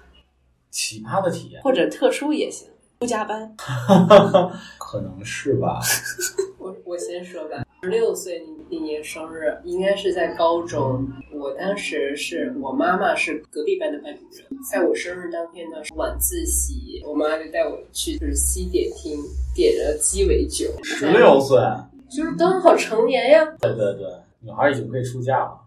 [0.70, 3.54] 奇葩的体验，或者特殊也行，不加班。
[4.78, 5.80] 可能是吧。
[6.58, 11.06] 我我先说吧，十六岁那年生日，应该是在高中。
[11.32, 19.18] 我当时是我妈妈是隔壁班的班主任，在我生日当天呢是晚自习，我妈就带我去就是西点厅
[19.54, 20.66] 点了鸡尾酒。
[20.82, 21.58] 十六岁，
[22.10, 23.44] 就是刚好成年呀。
[23.60, 24.06] 对对对，
[24.40, 25.60] 女孩已经可以出嫁了。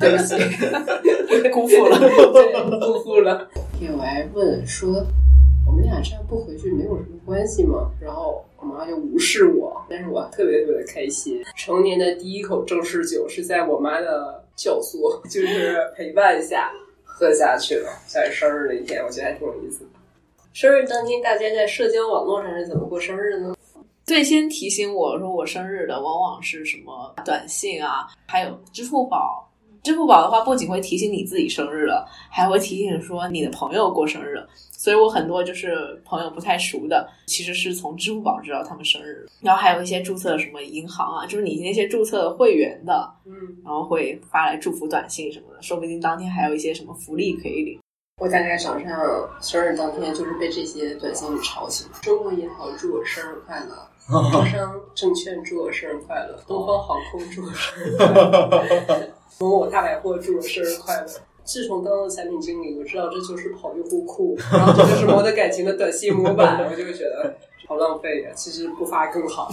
[0.00, 0.34] 对不起，
[1.50, 3.46] 辜负了，对，辜负了。
[3.78, 5.04] 天，我还问说，
[5.66, 7.90] 我们俩这样不回去没有什么关系吗？
[8.00, 11.44] 然后我妈就无视我，但是我特别特别的开心。
[11.54, 16.72] 成年的第一口正式酒是在我妈的教唆，就是陪伴下
[17.04, 17.90] 喝下去了。
[18.06, 19.90] 在生日那一天，我觉得还挺有意思的。
[20.54, 23.54] 生日当天，大家在社交网络上是怎么过生日的呢？
[24.06, 29.45] 最先提醒我说我生日的，往往是什么短信啊，还有支付宝。
[29.86, 34.44] 支付宝的话，不仅会提醒你自己生日了，还会提醒说你的朋友过生日。
[34.72, 39.24] 所以我很多就是朋友不太熟的，其实是从支付宝知道他们生日。
[39.40, 43.32] 然后还有一些注册什么银行啊，就是你那些注册会员的，嗯，
[43.64, 47.78] 然后会发来祝福短信什么的，说不定当天还有一些什么福利可以领。
[48.20, 51.86] 我大概早上生日当天就是被这些短信吵醒。
[52.02, 53.88] 中国银行祝我生日快乐。
[54.32, 61.06] 招商证券祝我生日快乐，东方航空祝我生日快乐， 某某大百货祝我生日快乐。
[61.44, 67.32] 自从当了产品经理，我知道这就是跑用户库，然后这就是我的感情的短信模板， 我就会觉得
[67.68, 68.30] 好浪费呀。
[68.34, 69.48] 其实不发更好。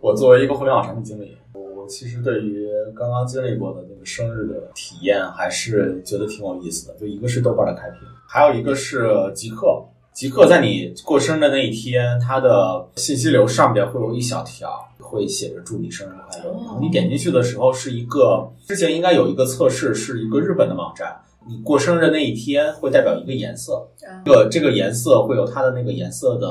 [0.00, 6.94] 我作为一个互联网产品经理，我其实对于刚刚经历过的那个生日的体验，还是觉得挺有意思的。
[6.94, 9.84] 就一个是豆瓣的开屏，还有一个是极客。
[10.14, 16.52] 极客在你过生日的那一天，它的信息流上边会有一小条，会写着“祝你生日快乐”。
[16.64, 21.12] 然后你点进去的时候，是一个之前应该有一个测试，是一个日本的网站。
[21.48, 23.84] 你过生日的那一天会代表一个颜色，
[24.24, 26.48] 这个这个颜色会有它的那个颜色的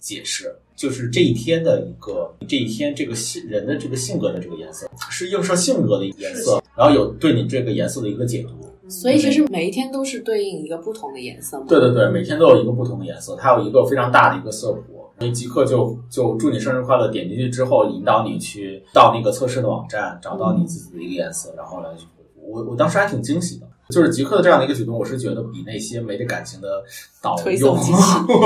[0.00, 8.71] 解释，就是这一天的一个这一天这个性人的这个性格的这个颜色，是映射性格的颜色，然后有对你这个颜色的一个解读。
[8.92, 11.66] 所以其实每一天都是对应一个不同的颜色吗？
[11.68, 14.82] 对对对，每天都有一个不同的颜色，它有一个非常大的一个色谱。
[15.18, 22.06] 所以即刻就就祝你生日快乐，点进去之后引导你去到那个测试的网站，找到你自己的一个颜色，然后来去。
[22.44, 26.82] 我我当时还挺惊喜的，就是极客的这样的一个举动，我是觉得比那些没这感情的
[27.22, 27.76] 导游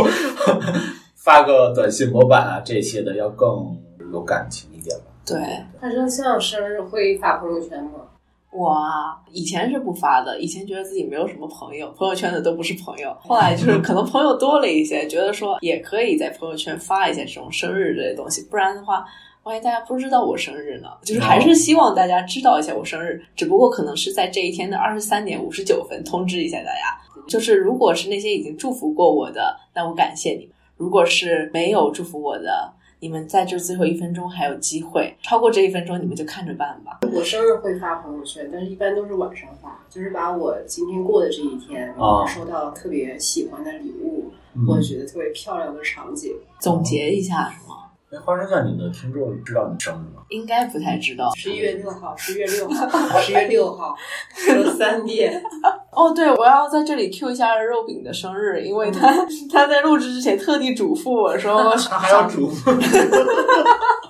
[1.16, 3.74] 发个短信模板啊这些的要更
[4.12, 5.04] 有感情一点吧。
[5.24, 5.38] 对，
[5.80, 7.92] 他说像生日会发朋友圈吗？
[8.52, 13.14] 我啊，以前是不发的，以前觉得自己没有什么朋友，朋友圈的都不是朋友。
[13.20, 19.04] 后来就是可能朋友多了一些，觉得说也可以在朋友圈发一些这种生日这些东西，不然的话，
[19.42, 20.88] 万一大家不知道我生日呢？
[21.02, 26.98] 就是还是希望大家知道一下我生日，只不过可能是在这一天的二十三点五十九分通知一下大家。
[27.28, 36.98] 就是如果是那些已经祝福过我的，那我感谢你；如果是没有祝福我的，你们在这最后一分钟还有机会，超过这一分钟你们就看着办吧。
[37.12, 44.32] 我生日会发朋友圈，但是一般都是晚上发，就是把我今天过的这一天，然后收到特别喜欢的礼物，
[44.66, 47.76] 或者觉得特别漂亮的场景，总结一下是吗？
[48.10, 50.22] 哎，花生酱，你的听众知道你生日吗？
[50.30, 51.34] 应该不太知道。
[51.34, 53.94] 十一月六号，十一月六号，十月六号，
[54.34, 55.42] 说三遍。
[55.96, 62.70] 哦，对，我要在这里 Q 一下肉饼的生日，因为他、他在录制之前特地嘱咐我说， 他还要嘱咐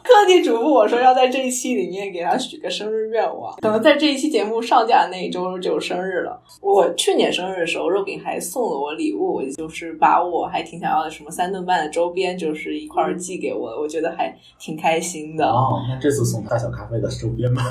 [0.03, 6.41] 特地嘱咐我说要在这一期里面给他许个生日愿望，可能在这一期节目上架的那一周就生日了。
[6.61, 15.47] 我去年生日的时候，肉饼还送了我礼物，就是把我还挺想要的什么三顿半的周边，就是一块儿寄给我，我觉得还挺开心的。
[15.47, 17.63] 哦，那这次送大小咖啡的周边吧，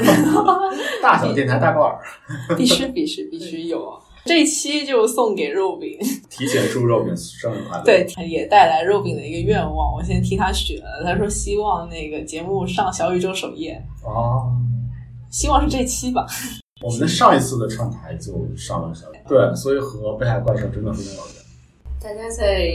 [1.03, 1.99] 大小电台大挂耳，
[2.57, 3.93] 必须必须必须有。
[4.25, 5.99] 这一期就送给肉饼，
[6.31, 7.83] 提前祝肉饼生日快乐。
[7.83, 11.03] 对，也带来肉饼的一个愿望，我先替他许了。
[11.05, 14.51] 他说希望那个节目上小宇宙首页，哦，
[15.29, 16.25] 希望是这期吧。
[16.81, 21.35] 我们的上一次的串台就上了小宇宙，对，所以和北海怪兽真的非常有缘。
[22.01, 22.67] 大家在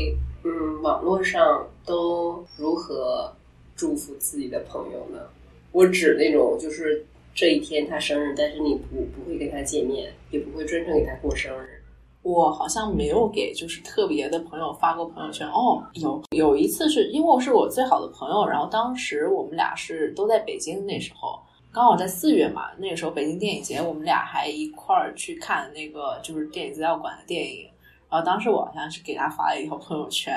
[0.45, 3.31] 嗯网络上都如何
[3.75, 5.19] 祝福自己的朋友呢？
[5.73, 11.83] 我指那种就是这一天他生日，但是你不不会跟他见面，也不会专程给他过生日。
[12.23, 15.49] 我好像没有给就是特别的朋友发过朋友圈。
[15.49, 21.41] 哦，有有一次是因为我是我最好的朋友，然后当时我们俩是都在北京，那时候
[21.73, 27.67] 刚好在四月嘛，那个时候北京电影节，我们俩还一块儿去看那个就是电影资料馆的电影。
[28.11, 30.35] 然后当时我好像是给他发了一条朋友圈，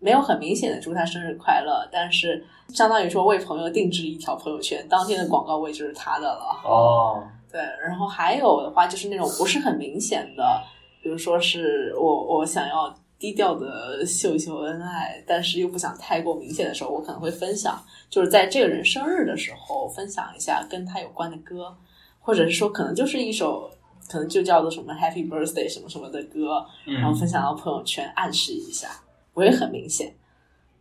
[0.00, 6.60] 没有很明显的祝他生日快乐，但是相当于说为朋友定制一条朋友圈，当天的广告位就是他的了。
[6.64, 10.62] 哦，对，然后还有的话就是那种不是很明显的，
[11.02, 21.76] 比如说是我我想要低调的秀一秀恩爱，但是又不想太过明显的时候，我可能会分享，就是在这个人生日的时候分享一下跟他有关的歌，
[22.18, 23.70] 或者是说可能就是一首
[24.10, 28.88] 可能就叫做什么 Happy Birthday 什么什么的歌，然后分享到朋友圈暗示一下，
[29.32, 30.12] 不会很明显，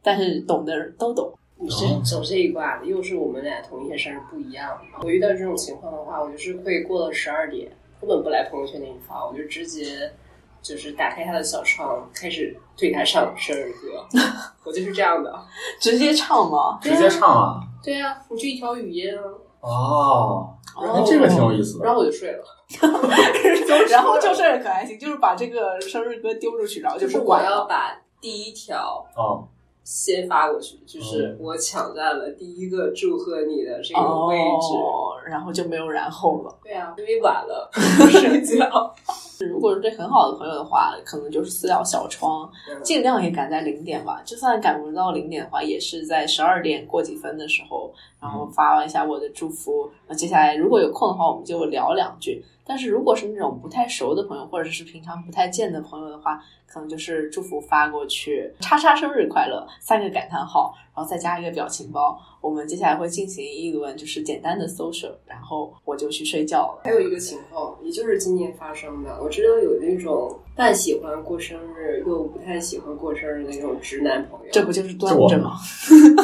[0.01, 1.31] 但是懂的人都懂。
[1.63, 4.99] 你是走这一卦的，又是我们俩同一天生日不一样嘛。
[5.01, 10.11] 我遇到这种情况的话，我就是会过了十二点，根本不来朋友圈给你发，我就直接
[10.61, 14.05] 就是打开他的小窗，开始对他唱生日歌。
[14.65, 15.33] 我就是这样的。
[15.79, 16.77] 直接唱吗？
[16.81, 17.61] 直接唱啊！
[17.81, 19.23] 对啊，你就一条语音啊，
[19.61, 20.49] 哦，
[20.81, 21.85] 然后那这个挺有意思的。
[21.85, 22.43] 然后我就睡了。
[23.89, 27.41] 然后就睡得可开心，就是把这个生日歌丢出去，然后就就是我。
[27.41, 29.47] 要把第一条哦，
[29.83, 34.77] 先发过去，就是我抢占了第一个祝贺你的这个位置。
[34.77, 36.59] 哦，然后就没有然后了。
[36.63, 38.93] 对啊，因为晚了 睡觉。
[39.39, 42.49] 如果是对很好的朋友的话，可能就是私聊小窗，
[42.81, 44.21] 尽量也赶在零点吧。
[44.23, 49.89] 就算赶不到零点的话，也是在十二点过几分的时候，然后发一下我的祝福。
[50.07, 52.41] 那接下来如果有空的话，我们就聊两句。
[52.65, 62.17] 但是如果是那种不太熟的朋友，或者是平常不太见的朋友的话，可能就是祝福发过去，叉叉生日快乐三个感叹号，然后再加一个表情包。
[62.41, 66.81] 我们接下来会进行一轮就是简单的 social，然后我就去睡觉了。
[66.83, 74.47] 还有一个情况，也就是今年发生的，我知道有那种半喜欢过生日又不太喜欢过生日的那种直男朋友。
[74.51, 75.57] 这不就是端着吗？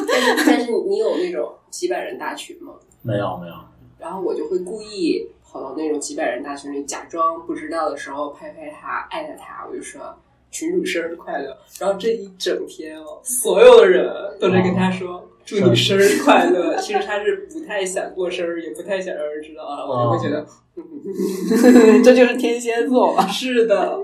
[0.08, 2.74] 但是但是你有那种几百人大群吗？
[3.02, 3.54] 没有没有，
[3.98, 10.02] 然后我就会故意跑到那种几百人大群里，假装不知道的时候拍拍他，艾特他，我就说
[10.52, 11.58] 群主生日快乐。
[11.80, 14.08] 然后这一整天哦，所有的人
[14.40, 15.26] 都在跟他说。
[15.46, 16.78] 祝你生日快乐！
[16.78, 19.84] 其实他是不太想过生日，也不太想让人知道啊。
[19.84, 20.46] 我就会觉得，
[22.06, 23.26] 这就是天蝎座吧？
[23.26, 23.98] 是的，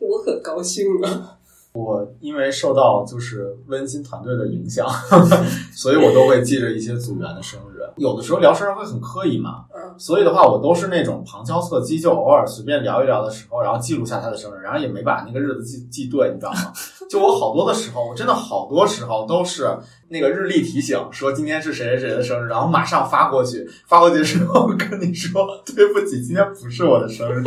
[0.00, 1.35] 我很高兴啊。
[1.76, 4.86] 我因为受到就是温馨团队的影响，
[5.74, 7.76] 所以我都会记着一些组员的生日。
[7.96, 16.72] 有的时候聊生日会很刻意嘛，嗯所以的话，我都是那种旁敲侧击，就偶尔随便聊一聊的时候，然后记录下他的生日，然后也没把那个日子记记对，你知道吗？
[17.08, 19.66] 就我好多的时候，我真的好多时候都是
[20.08, 27.42] 那个日历提醒说今天是谁谁谁的生日，然后马上发过去，发过去之后跟你说 对不起，今天不是我的生日。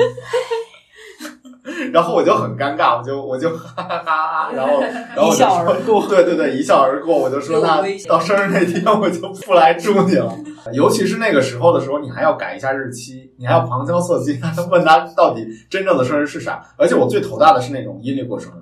[1.91, 4.81] 然后我就很尴尬，我就我就哈哈哈哈，然后
[5.15, 7.17] 然后我就说，过对对对，一笑而过。
[7.17, 10.33] 我就说，那到生日那天我就不来祝你了。
[10.73, 16.61] 尤其是那个时候的时候，你还要改一下日期，你还要旁敲侧击 问他到底真正的生日是啥。
[16.77, 18.58] 而且我最头大的是那种阴历过生日的，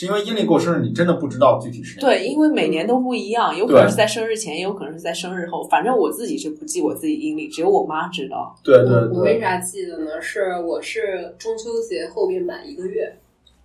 [0.00, 5.62] 是因为阴历过生日你真的不知道具体是哪对，因为每年都不一样，有可能是在生日前，也有可能是在生日后。
[5.64, 8.56] 反正我自己是不记我自己阴历，只有我妈知道。
[8.64, 10.18] 对对对，我为啥记得呢？
[10.22, 13.14] 是我是中秋节后边满一个月，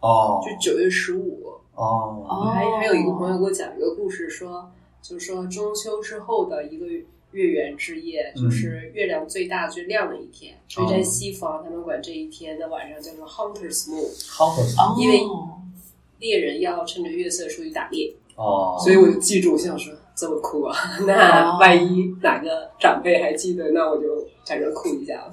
[0.01, 0.41] 哦。
[0.43, 1.53] 就九月十五。
[1.75, 2.25] 哦。
[2.27, 2.51] 哦。
[2.53, 4.69] 还还有一个朋友给我讲一个故事说，
[5.01, 6.85] 就是说中秋之后的一个
[7.31, 8.43] 月圆之夜，嗯。
[8.43, 15.21] 就是月亮最大最亮的一天，所以在西方他们管这一天的晚上叫做 Hunter's Moon，好可因为
[16.19, 20.75] 猎人要趁着月色出去打猎，哦，所以我就记住，我想说这么酷啊！
[21.05, 25.31] 那哦万一哪个长辈还记得，那我就在这酷一下了。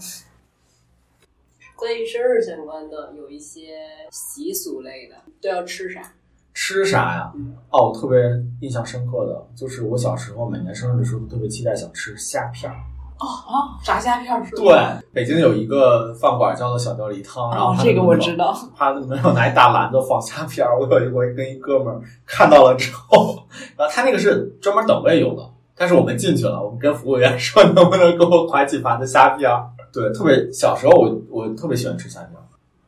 [1.77, 3.79] 关于生日相关的，有一些
[4.11, 6.13] 习俗类的，都要吃啥？
[6.55, 7.33] 吃啥呀？
[7.71, 8.19] 哦，我特别
[8.61, 12.77] 印象深刻的就是我小时候每年生日的时候特别期待想吃虾片儿。
[13.27, 14.63] 啊，炸虾片儿是吧？
[14.63, 18.57] 对，北京有一个饭馆叫做小吊梨汤，然后哦，这个我知道。
[18.77, 23.39] 他没有拿一大篮子放虾片儿，我有一回跟一哥们儿看到了之后，
[23.77, 25.43] 然后他那个是专门等位用的，
[25.77, 29.69] 但是我们进去了，我们跟服务员说能不能给我㧟几盘的虾片儿。
[29.93, 32.42] 对，特别小时候我我特别喜欢吃虾片儿。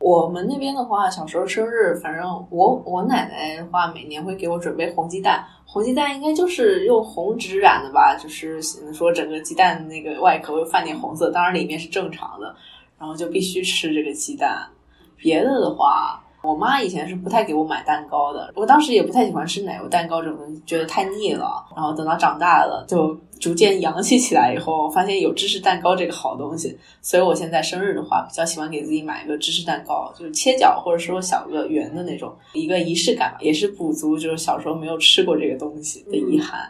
[0.05, 5.43] 我们那边的话，小时候生日，反正我我奶奶的话，每年会给我准备红鸡蛋。
[5.65, 8.61] 红鸡蛋应该就是用红纸染的吧，就是
[8.93, 12.55] 说整个鸡蛋那个外壳会泛点红色，当然里面是正常的，
[12.99, 14.69] 然后就必须吃这个鸡蛋。
[15.17, 21.65] 别的的话，我妈以前是不太给我买蛋糕的，我当时也不太喜欢吃奶油蛋糕这种东西，觉得太腻了。
[21.75, 36.69] 然后等到长大了，就逐渐洋气起来以后，发现有芝士蛋糕这个好东西，所以我现在生日的话，比较喜欢给自己买一个芝士蛋糕，就是切角或者说小个圆的那种，一个仪式感吧，也是补足就是小时候没有吃过这个东西的遗憾。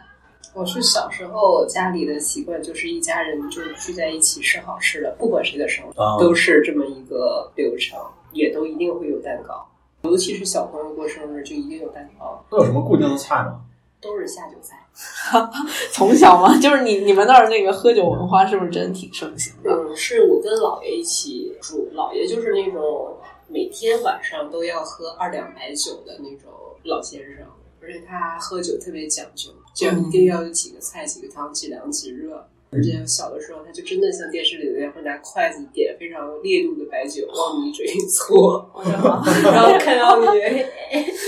[0.54, 7.98] 我是小时候家里的习惯，就是一家人就聚在一起吃好吃的，不管谁的生日，啊都是这么一个流程，
[8.36, 9.66] 也都一定会有蛋糕。
[10.02, 13.60] 尤其是小朋友过生日，就一定有蛋糕，都有什么固定的菜吗？
[14.00, 14.86] 都是下酒菜。
[15.90, 19.70] 从小嘛， 就是你你们那儿那个喝酒文化是不是真挺盛行的？
[19.70, 23.16] 嗯，是我跟姥爷一起住，姥爷就是那种
[23.48, 26.52] 每天晚上都要喝二两白酒的那种
[26.84, 27.44] 老先生，
[27.82, 32.46] 而且他喝酒特别讲究，就一定要有几个菜、几个汤、几凉几热。
[32.70, 38.68] 而且小的时候，他就真的像电视里那样，会拿筷子点非常烈度的白酒往你嘴里搓！
[38.84, 40.26] 然后看到你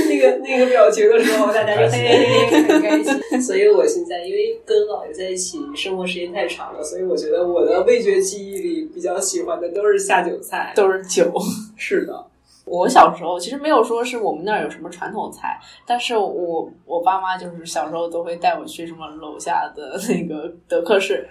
[0.08, 3.40] 那个那个表情的时候，大家就嘿嘿嘿很开心。
[3.40, 10.72] 所以我现在因为跟姥爷在一起生活时间太长了，所以我觉得我的味觉记忆里比较喜欢的都是下酒菜。
[10.74, 11.32] 都是酒。
[11.76, 12.26] 是的，
[12.68, 21.28] 我小时候其实没有说是我们那儿有什么传统菜，但是我我爸妈就是小时候都会带我去什么楼下的 那个德克士，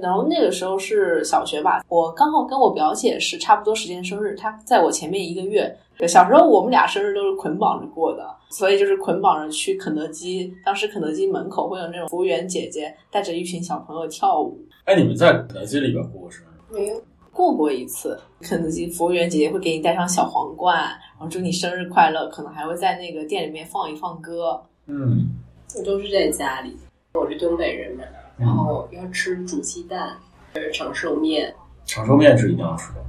[0.00, 5.76] 然后那个时候是小学吧，我刚好跟我表姐是差不多时间生日，她在我前面一个月。
[6.08, 10.50] 小时候我们俩生日都是捆绑着过的，所以就是捆绑着去肯德基。
[10.64, 14.58] 当时肯德基门口会有那种服务员姐姐带着一群小朋友跳舞。
[14.86, 16.72] 哎，你们在肯德基里边过过生日？
[16.72, 16.96] 没有。
[17.40, 24.62] 过过一次，肯德基服务员姐姐会给你戴上小皇冠，然后祝你生日快乐，可能还会在那个店里面放一放歌。
[24.84, 25.30] 嗯，
[25.74, 26.76] 我都是在家里。
[27.14, 28.04] 我是东北人嘛，
[28.36, 30.14] 然后要吃煮鸡蛋、
[30.52, 31.54] 呃长寿面，
[31.86, 33.02] 长寿面是一定要吃的。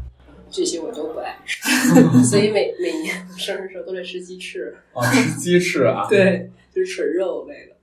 [0.49, 1.61] 这些我都不爱吃，
[2.23, 4.77] 所以每每年生日的时候都得吃鸡翅。
[4.93, 6.07] 哦，吃鸡翅啊？
[6.07, 7.75] 对，就是纯肉类的。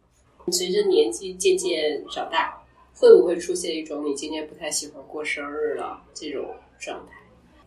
[0.51, 2.57] 随着年纪渐渐长大，
[3.01, 6.44] 会不会出现一种你今年不太喜欢过生日了这种
[6.80, 7.12] 状态？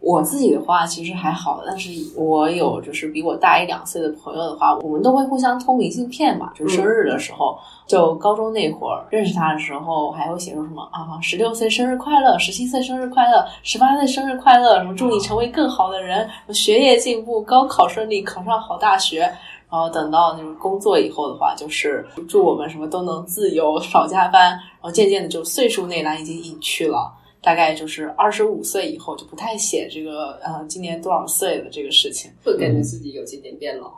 [0.01, 6.51] 我自己的话其实还好，但是我有就是比我大一两岁的朋友的话，我们都会互相通明信片嘛。
[6.55, 7.55] 就是生日的时候，
[7.85, 19.31] 就高中那会儿认识他的时候，还会写说什么啊，十六岁生日快乐，十七岁生日快乐，十八岁生日快乐，什么祝你成为更好的人，学业进步，高考顺利，考上好大学。
[19.71, 24.51] 然后等到就是工作以后的话，就是祝我们什么都能自由，少加班。
[24.51, 27.11] 然后渐渐的就岁数那栏已经隐去了。
[27.41, 33.91] 大概就是二十五岁以后就不太写这个呃今年多少岁了这个事情，会感觉自己有渐渐变老，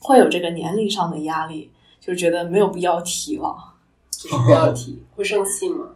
[0.00, 3.54] 会有这个年龄上的压力，就觉得没有必要提了。
[4.10, 5.86] 就是不要提，会生气吗？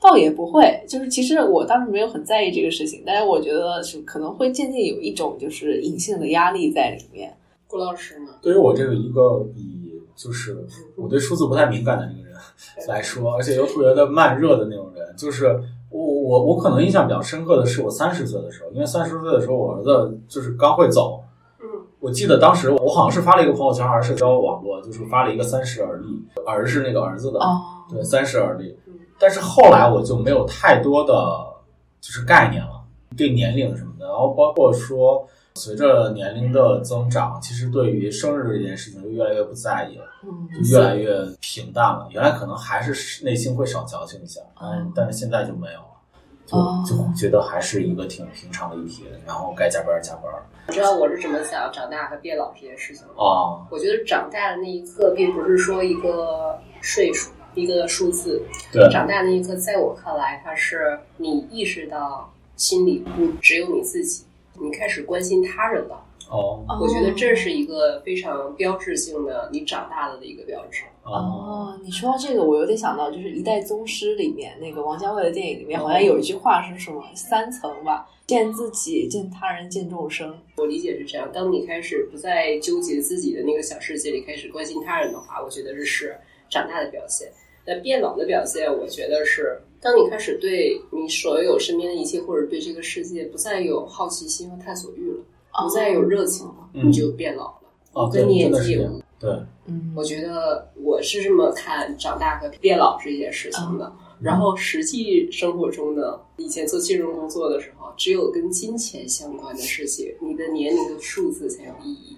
[0.00, 7.32] 倒也不会，就是其实我当时没有很在意这个事情，但是我觉得是可能会渐渐有一种就是隐性的压力在里面。
[7.70, 8.32] 顾老师呢？
[8.42, 10.66] 对于我这个一个以就是
[10.96, 12.36] 我对数字不太敏感的那个人
[12.88, 15.46] 来说，而且又特别的慢热的那种人，就是
[15.88, 21.22] 我我我可能印象比较深刻的是我三十岁的时候，因为三十岁的时候我儿子就是刚会走，
[21.60, 21.66] 嗯，
[22.00, 26.06] 我记得当时我好像是发了一个朋友圈还是社交网络，就是发了一个三十而立，
[26.46, 28.94] 儿是那个儿子的，哦，对，三十而立嗯。
[29.18, 31.14] 但是后来我就没有太多的
[32.00, 32.82] 就是概念了，
[33.16, 35.26] 对年龄什么的，然后包括说
[35.60, 42.08] 随着年龄的增长，其实对于生日这件事情就越来越不在意了，嗯，就越来越平淡了。
[42.10, 50.24] 原来可能还是内心会少矫情一下，嗯，但是现在就没有了，哦就就觉得还是一个挺平常的一天，然后该加班加班。
[50.68, 53.12] 你知道我是怎么想长大和变老这件事情吗？
[53.16, 58.40] 哦，我觉得长大的那一刻，并不是说一个岁数、一个数字，
[58.72, 64.24] 对，长大那一刻，在我看来，它是你意识到心里不只有你自己，
[64.60, 66.06] 你开始关心他人了。
[66.30, 70.84] 哦我觉得这是一个非常标志性的你长大了的一个标志。
[71.02, 80.38] 哦哦，你说到这个，我有点想到，就是《一代宗师》里面那个王家卫的电影里面，好像有一句话是什么三层吧，见自己，见他人，见众生。
[80.58, 86.16] 我理解是这样：当你开始不再纠结自己的那个小世界里，开始关心他人的话，我觉得这是
[86.48, 87.28] 长大的表现。
[87.70, 95.22] 那变老的表现，我觉得是当你开始对你所有身边的一切，或者对这个世界不再有好奇心和探索欲了，
[95.62, 97.60] 不再有热情了，嗯你就变老了。
[97.92, 99.02] 哦，对跟，年纪这样。
[99.20, 99.30] 对，
[99.66, 103.92] 嗯，我觉得我是这么看长大和变老这件事情的。
[104.20, 112.16] 然后实际生活中呢，以前做金融工作的时候，只有跟金钱相关的事情，你的年龄的数字才有意义。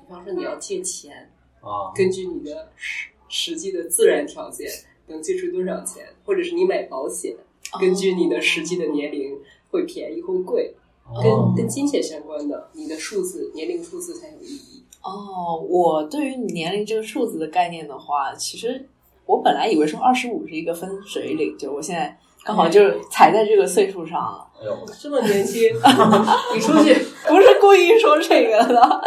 [0.00, 1.30] 比方说你要借钱，
[1.60, 4.66] 啊，根据你的实实际的自然条件
[5.08, 7.34] 能借出多少钱，或者是你买保险，
[7.80, 9.38] 根据你的实际的年龄
[9.70, 10.74] 会便宜或贵，
[11.22, 14.82] 跟哦跟金钱相关的，你的数字年龄数字才有意义。
[15.02, 18.88] 哦，我对于年龄这个数字的概念的话，其实
[19.26, 25.62] 我本来以为说二十五是一个分水岭，就我现在刚好就是踩在这个岁数上了，哎呦，这么年轻，
[26.54, 26.94] 你出去。
[27.28, 29.00] 不是故意说这个的。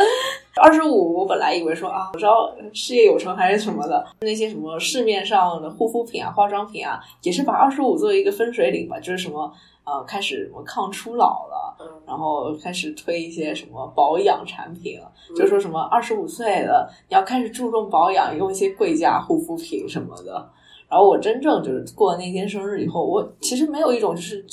[0.61, 9.51] 二十五，我本来以为说啊，我知道事业有成还是什么的，那些什么市面上的护肤品啊、化妆品啊，也是把二十五作为一个分水岭吧，就是什么
[9.85, 11.87] 呃，开始什么抗初老了，嗯。
[12.05, 20.47] 然后开始推一些什么保养产品了，就说什么二十五岁了，你要开始注重保养，用一些贵价护肤品什么的。
[20.91, 24.45] 然后我真正就是过了那天生日以后，我其实没有一种就是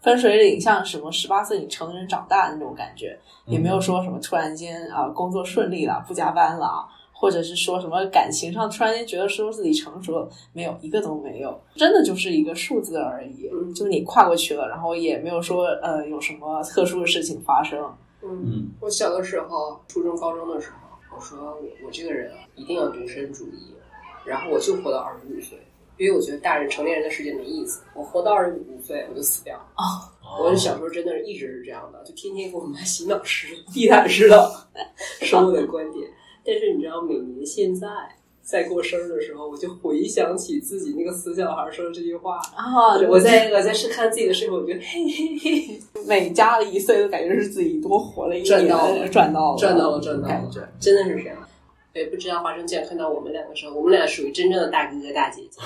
[0.00, 3.16] 分水岭，像什么十八岁你成人长大的那种感觉，
[3.46, 13.72] 也没有说什么突然间啊、工作顺利了，不加班了啊，或者是说什么感情上突然间觉得说自己成熟了，没有一个都没有，真的就是一个数字而已，嗯。
[13.74, 17.78] 就是你跨过去了，然后也没有说呃有什么特殊的事情发生。
[18.22, 18.70] 嗯，嗯。
[18.80, 23.74] 我小的时候，初中、高中的时候，我说我我这个人啊，一定要独身主义，
[24.24, 25.58] 然后我就活到二十五岁，
[25.98, 29.56] 因为我觉得大人成年人的世界没意思，我活到二十五岁我就死掉。
[30.40, 34.50] 我哦小时候真的是一直是这样的，就天天给我妈洗脑式、地毯式的
[35.20, 36.08] 说我的观点。
[36.44, 37.86] 但是你知道，每年现在
[38.42, 42.38] 在过生日的时候，我就回想起自己那个死小孩说的这句话。
[42.56, 51.36] 啊我在我在是看自己的视频，我觉得嘿嘿嘿，每加了一岁，都感觉是自己多活了一年，赚到了赚到了，赚到了，赚到了。，真的是这样。
[51.94, 55.60] 也不知道华生健看到我们两个时候，我们俩属于真正的大哥哥大姐姐。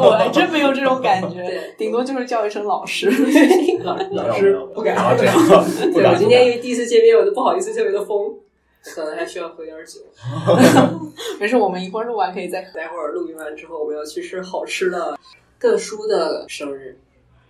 [0.00, 3.10] 我还真没有这种感觉对，顶多就是叫一声老师。
[3.82, 5.34] 老老师不敢这样，
[5.92, 8.34] 对，我今天因为第一次见面，我都不好意思特别的疯，
[8.82, 10.00] 可能还需要喝点酒。
[11.40, 12.78] 没事，我们一会儿录完可以再喝。
[12.78, 15.18] 待会儿录音完之后，我们要去吃好吃的。
[15.58, 16.94] 特殊的生日，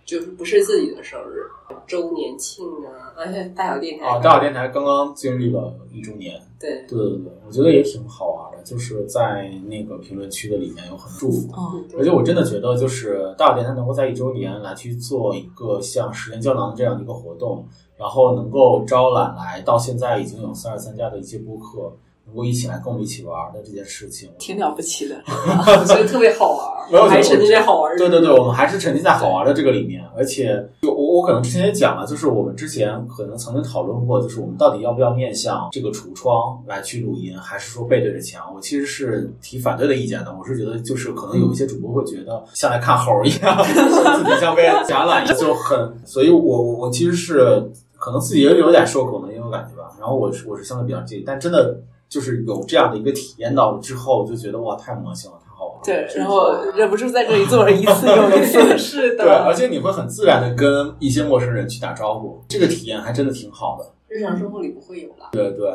[0.07, 1.43] 就是不是自己的生日，
[1.85, 21.91] 周年庆啊，而 且大小电台啊，大小电台刚刚经历了一周年，对，对对对，我觉得也挺好玩的，就是在那个评论区的里面有很多祝福，嗯，而且我真的觉得，就是大小电台能够在一周年来去做一个像时间胶囊这样的一个活动，然后能够招揽来到现在已经有三十三家的一些播客，
[22.27, 25.15] 能够一起来跟我们一起玩的这件事情，挺了不起的。
[25.27, 27.97] 我觉得特别好玩没有儿，还沉浸在好玩儿。
[27.97, 38.53] 对对对，我们还是沉浸在好玩的这个里面，而且就我我可能之前也讲了，就是我们之前可能曾经讨论过，就是我们到底要不要面向这个橱窗来去录音，还是说背对着墙？
[38.53, 47.61] 我其实是提反对的意见的，我是觉得就是可能有一些主播会觉得像来看猴儿一样， 自己像被夹揽一样，就很，所以我我我其实是
[47.97, 51.77] 可能自己也有点受恐的那种感觉吧，然后我是我是相对比较介意，但真的
[52.09, 55.81] 就是有这样的一个体验到了之后，就觉得哇太魔性了，太好玩了。
[55.83, 58.77] 对，然后忍不住在这里做了一次又一次。
[58.77, 63.85] 是的对，而且你会很自然的跟一些陌生人去打招呼，这个体验还真的挺好的。
[64.07, 65.29] 日常生活里不会有了。
[65.31, 65.73] 对对，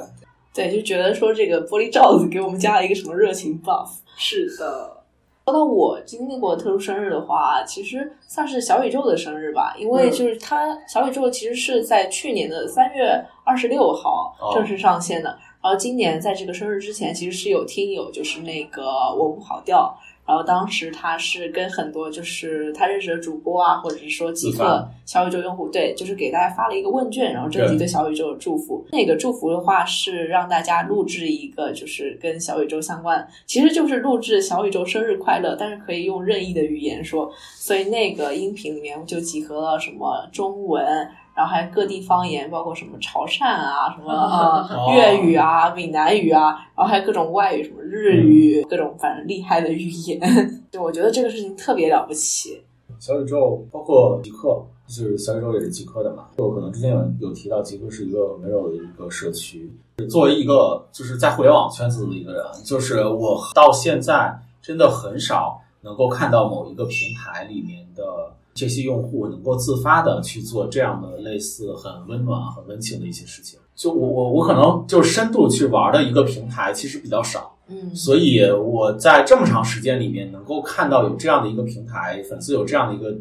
[0.54, 3.88] 对，就觉得说这个玻璃罩子给我们加了一个什么热情 buff。
[4.16, 5.02] 是的，
[5.44, 18.82] 说到我经历过特殊生日的话，其实算是小宇宙的生日吧，因为嗯就是它小宇宙其实是在去年的三月二十六号哦正式上线的，然后今年在这个生日之前，其实是有听友就是那个
[19.16, 19.96] 我不好调。
[20.24, 28.86] 然后当时他是跟很多就是他认识的主播啊，或者是说极客小宇宙用户，对，就是给大家发了一个问卷，然后征集对对小宇宙的祝福。
[28.92, 37.30] 那个祝福的话是让大家录制一个就是跟小宇宙相关，其实就是录制小宇宙生日快乐，但是可以用任意的语言说。
[37.56, 50.20] 所以那个音频里面就集合了什么中文，然后还有各地方言，包括什么潮汕啊、什么粤语啊、闽南语啊，然后还有各种外语，什么日语，各种反正厉害的语言。
[50.70, 52.62] 就我觉得这个事情特别了不起。
[52.98, 56.26] 小宇宙包括极客，就是小宇宙也是极客的嘛。
[56.36, 59.72] 就可能之前有有提到，极客是一个温柔的一个社区。
[60.08, 73.58] 作为一个就是在互联网圈子的一个人，就是我到现在真的很少能够看到某一个平台里面的这些用户能够自发的去做这样的类似很温暖、很温情的一些事情。
[73.74, 77.56] 就我我我可能就是深度去玩的一个平台，其实比较少。
[77.68, 83.16] 嗯所以我在这么长时间里面，能够看到有这样的一个平台，粉丝有这样的一个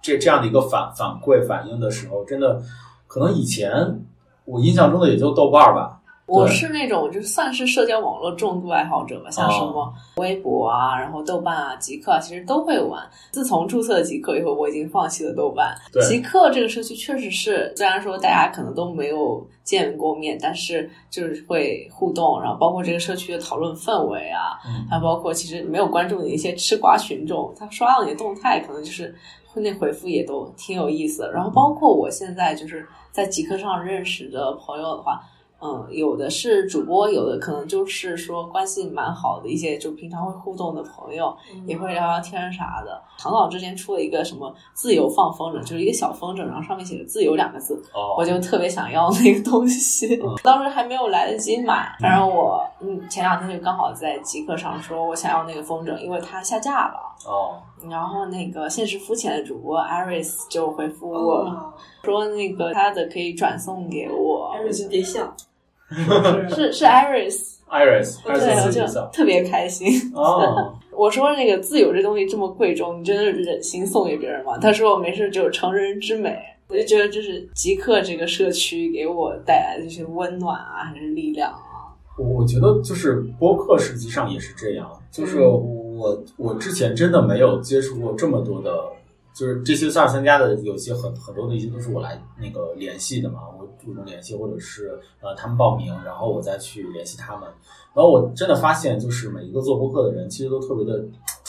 [0.00, 2.62] 这这样的一个反反馈反应的时候，真的
[3.06, 4.00] 可能以前
[4.46, 6.00] 我印象中的也就豆瓣儿吧。
[6.26, 13.02] 我是那种就算是社交网络重度爱好者吧，像什么微博啊，然后豆瓣啊、极客啊，其实都会玩。
[13.30, 15.76] 自从注册极客以后，我已经放弃了豆瓣。
[15.92, 29.14] 对极客这个社区确实是，虽然说大家可能都没有见过面，但是就是会互动，然后包括这个社区的讨论氛围啊，嗯还包括其实没有关注你的一些吃瓜群众，他刷到你的动态，可能就是
[29.46, 31.32] 会那回复也都挺有意思的。
[31.32, 35.20] 然后包括我现在就是在极客上认识的朋友的话，
[35.64, 41.34] 嗯，有的是主播，有的可能就是说关系蛮好的一些，就平常会互动的朋友，
[41.66, 43.02] 也会聊聊天啥的。
[43.16, 51.96] 唐导之前出了一个什么自由放风筝，就是一个小风筝，然后上面写着“自由”两个字，哦，我就特别想要那个东西嗯，当时还没有来得及买。
[51.98, 57.00] 反正我嗯前两天就刚好在极客上说我想要那个风筝，因为它下架了。
[57.26, 57.56] 哦，
[57.88, 65.32] 然后那个现实肤浅的主播 Iris 就回复我、哦，说那个他的可以转送给我，Iris 别笑，
[66.54, 69.88] 是是 Iris，，Iris，对，我就特别开心。
[70.14, 74.58] 哦， 我说那个自由这东西这么贵重，你真的忍心送给别人吗？
[74.58, 76.38] 他说我没事，只有成人之美。
[76.66, 81.92] 我就觉得这是极客这个社区给我带来的这些温暖啊，还是力量啊。
[82.16, 88.72] 我我觉得就是播客实际上也是这样，就是我我之前真的没有接触过这么多的，
[89.34, 97.42] 就是这些上参加的有些很很多的一些都是我来那个联系的嘛，我主动联系或者是呃他们报名，然后我再去联系他们，
[97.92, 101.04] 然后我真的发现就是每一个做播客的人其实都特别的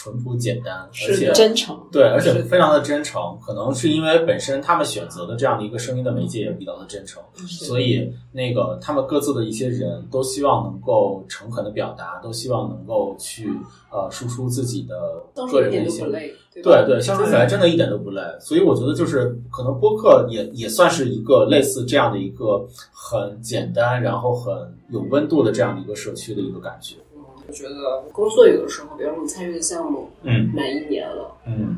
[0.05, 1.75] 淳朴简单，而且真诚。
[1.91, 13.49] 对，而且非常的真诚，可能是因为本身他们选择的这样的一个声音的媒介也比较的真诚，所以那个他们各自的一些人都希望能够诚恳的表达，都希望能够去
[13.91, 14.95] 呃输出自己的
[15.51, 16.05] 个人的一些？
[16.63, 24.53] 对对，相处起来真的一点都不累，所以我觉得就是可能播客也也算是一个类似这样的一个很简单，然后很
[24.89, 26.95] 有温度的这样的一个社区的一个感觉。
[27.45, 31.77] 嗯，我觉得工作有的时候，比方说你参与的项目嗯满一年了，嗯，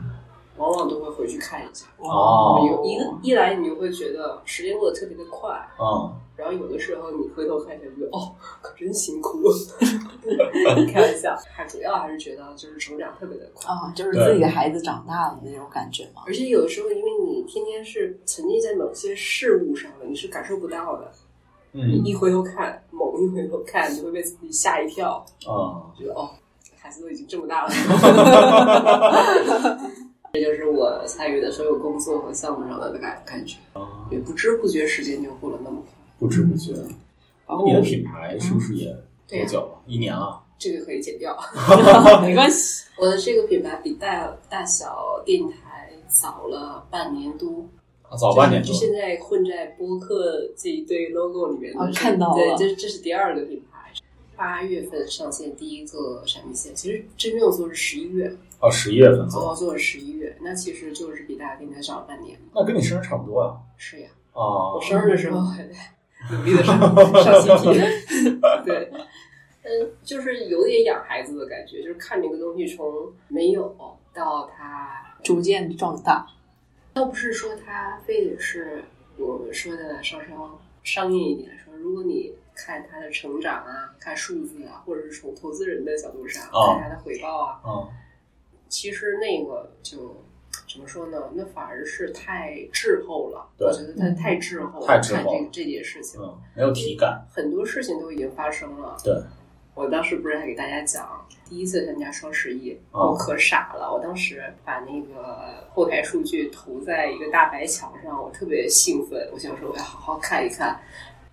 [0.57, 1.86] 往往都会回去看一下。
[1.97, 5.49] 哦有一个一来你就会觉得时间过得特别的快，
[5.80, 9.43] 嗯，然后有的时候你回头看一下，觉得哦，可真辛苦。
[10.91, 16.24] 开玩笑，还主要还是觉得就是成长特别的快，啊，就是自己的孩子长大了那种感觉嘛。
[16.26, 21.11] 而且有的时候因为你天天是沉浸在某些事物上了，你是感受不到的。
[22.03, 26.30] 一回头看，猛一回头看，你会被自己吓一跳，啊，觉得哦，
[26.80, 27.71] 孩子都已经这么大了。
[30.34, 33.57] 这就是我参与的所有工作和项目上的感感觉，
[34.11, 35.89] 也不知不觉时间就过了那么快。
[36.19, 36.73] 不知不觉。
[37.47, 38.93] 然后你的品牌是不是也
[39.28, 39.80] 多久了？
[39.86, 40.43] 一年了。
[40.59, 41.38] 这个可以剪掉。
[42.21, 47.76] 没关系，我的这个品牌比大大小电台早了半年多，啊
[48.16, 48.74] 早半年多就。
[48.74, 53.91] 现在混在播客这一堆 logo 里面看到了对，这这是第二个品牌。
[54.36, 62.39] 八月份上线第一个产品线，其实真正做是十一月，哦，十一月份做，做是十一月，那其实就是比大家平台早了半年。
[62.53, 63.58] 那跟你生日差不多啊。
[63.78, 65.74] 是呀，啊我，生日的时候还在
[66.32, 66.80] 努力的上
[67.24, 67.82] 上新品，
[68.64, 68.91] 对，
[69.64, 73.76] 嗯，就是有点养孩子的感觉，就是看这个东西从没有
[74.14, 76.28] 到它逐渐壮大。
[76.97, 78.83] 倒不是说它非得是
[79.19, 87.87] 我们说的稍稍商业一点说，如果你看它的成长啊，看数字啊，或者是从投资人的角度上、哦看它的回报啊，嗯
[88.67, 90.23] 其实那个就
[90.67, 91.29] 怎么说呢？
[91.35, 93.47] 那反而是太滞后了。
[93.59, 97.23] 对我觉得它太滞后了，太滞后了看这这件事情，嗯，没有体感。
[97.29, 98.97] 很多事情都已经发生了。
[99.03, 99.13] 对，
[99.78, 103.93] 我当时不是还给大家讲，第一次参加双十一，哦我可傻了。
[103.93, 110.82] 我当时把那个后台数据投在一个大白墙上，我特别兴奋，我想说我要好好看一看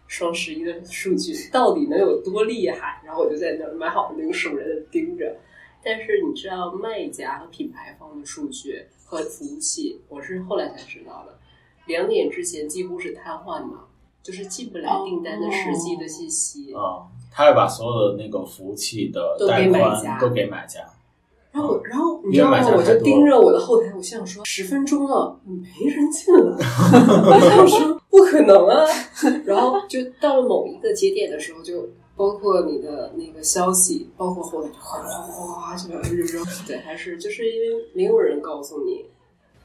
[0.09, 3.01] 双十一的数据到底能有多厉害。
[3.03, 5.35] 然后我就在那儿买好那个熟人的盯着。
[5.83, 11.39] 但是你知道卖家和品牌方的数据和服务器，我是后来才知道的，
[11.87, 13.79] 两点之前几乎是瘫痪的，
[14.23, 16.75] 就是进不来订单的实际的信息。
[16.75, 20.81] 啊、他会把所有的那个服务器的都带宽给买家都给买家。
[21.51, 26.41] 然后，然后你知道吗我就盯着我的后台，我心想说，十分钟了，没人进来。
[26.51, 28.85] 我想说，不可能啊！
[29.45, 39.05] 然后就到了某一个节点的时候，就包括你的那个消息，包括后台就哗哗哗就就就对，还是就是因为没有人告诉你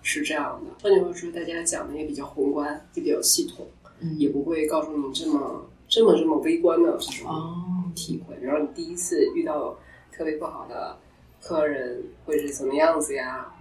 [0.03, 0.72] 是这样的。
[0.84, 3.65] 换句话说，大家讲的也比较宏观，也比较系统，
[3.99, 8.37] 嗯也不会告诉你这么这么这么微观的这种哦，体会。
[8.41, 9.77] 然后你第一次遇到
[10.11, 10.95] 特别不好的
[11.41, 13.53] 客人会是什么样子呀？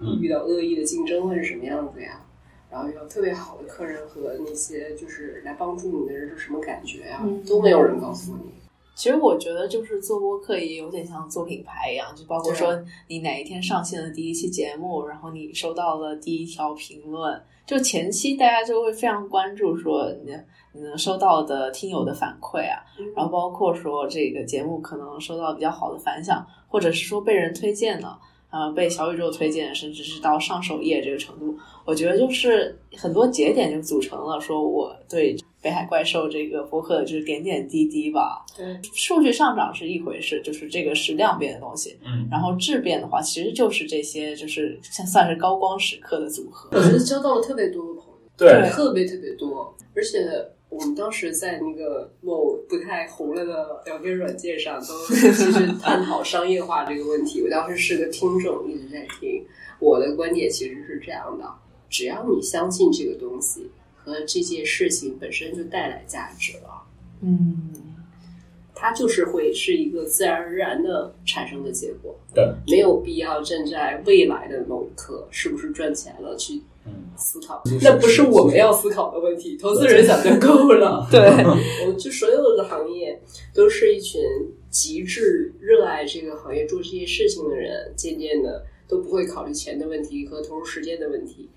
[0.00, 2.20] 嗯遇到恶意的竞争会是什么样子呀？
[2.70, 7.20] 然后遇到特别好的客人和那些就是来帮助你的人是什么感觉呀？
[7.22, 8.52] 嗯都没有人告诉你。
[8.94, 12.78] 其实我觉得就是做播客也有点像做品牌一样，就包括说
[13.08, 20.32] 你哪一天上线的第一期节目，然后你收到了第一条评论，就前期大家就会非常关注说你
[20.72, 22.82] 你能收到的听友的反馈啊，
[23.16, 28.18] 然后包括说这个节目可能收到比较好的反响，或者是说被人推荐了。
[28.50, 38.44] 呃，被小宇宙推荐，甚至是到上首页这个程度，我觉得就是很多节点就组成了说我对北海怪兽这个博客就是点点滴滴吧。
[38.54, 41.98] 对，数据上涨是一回事，就是这个是量变的东西。
[42.04, 46.68] 嗯，然后质变的话，其实就是这些，就是像算是高光时刻的组合。
[46.78, 50.20] 我觉得交到了特别多的朋友，对，特别特别多，而且。
[50.70, 57.40] 我们当时在那个某不太红了的聊天软件上，都其实探讨商业化这个问题。
[57.42, 59.46] 我当时是个听众，一直在听。
[59.78, 61.44] 我的观点其实是这样的：
[61.88, 63.70] 只要你相信这个东西
[64.04, 66.82] 和这件事情本身就带来价值了，
[67.22, 67.72] 嗯，
[68.74, 72.14] 它就是会是一个自然而然的产生的结果。
[72.34, 81.06] 对，没有必要站在未来的某一刻是不是赚钱了去嗯，思考就是，那不是我们要思考的问题，投资人想就够了。
[81.10, 81.20] 对，
[81.80, 83.18] 我们就所有的行业
[83.54, 84.20] 都是一群
[84.68, 91.48] 极致热爱这个行业做这些事情的人，渐渐的都不会考虑钱的问题和投入时间的问题。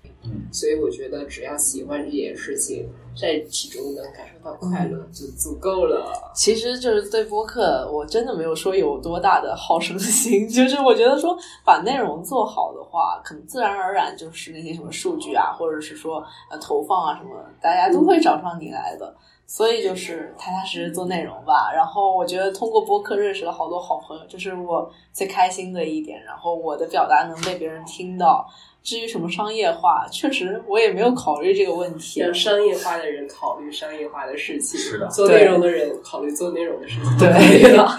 [0.52, 2.88] 所以我觉得只要喜欢这件事情，
[3.20, 6.12] 在其中能感受到快乐就足够了。
[6.34, 19.14] 其实就是对播客，我真的没有说有多大的好胜心， 就是我觉得说把内容做好的话，可能自然而然就是那些什么数据啊，或者是说呃投放啊什么，大家都会找上你来的。
[19.50, 21.72] 所以就是踏踏实实做内容吧。
[21.74, 26.22] 然后我觉得通过播客认识了好多好朋友，这是我最开心的一点。
[26.22, 28.46] 然后我的表达能被别人听到。
[28.82, 32.20] 至于什么商业化，确实我也没有考虑这个问题。
[32.20, 37.96] 让商业化的人考虑商业化的事情，是的做内容的人考虑做内容的事情，对对了。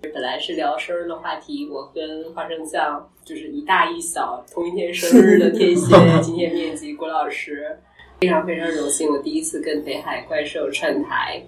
[0.00, 7.76] 本来是聊生日的话题，我跟花生酱就是一大一小同一天生日的天蝎， 今天面基郭老师，
[8.20, 11.42] 非常非常荣幸，我第一次跟北海怪兽串台，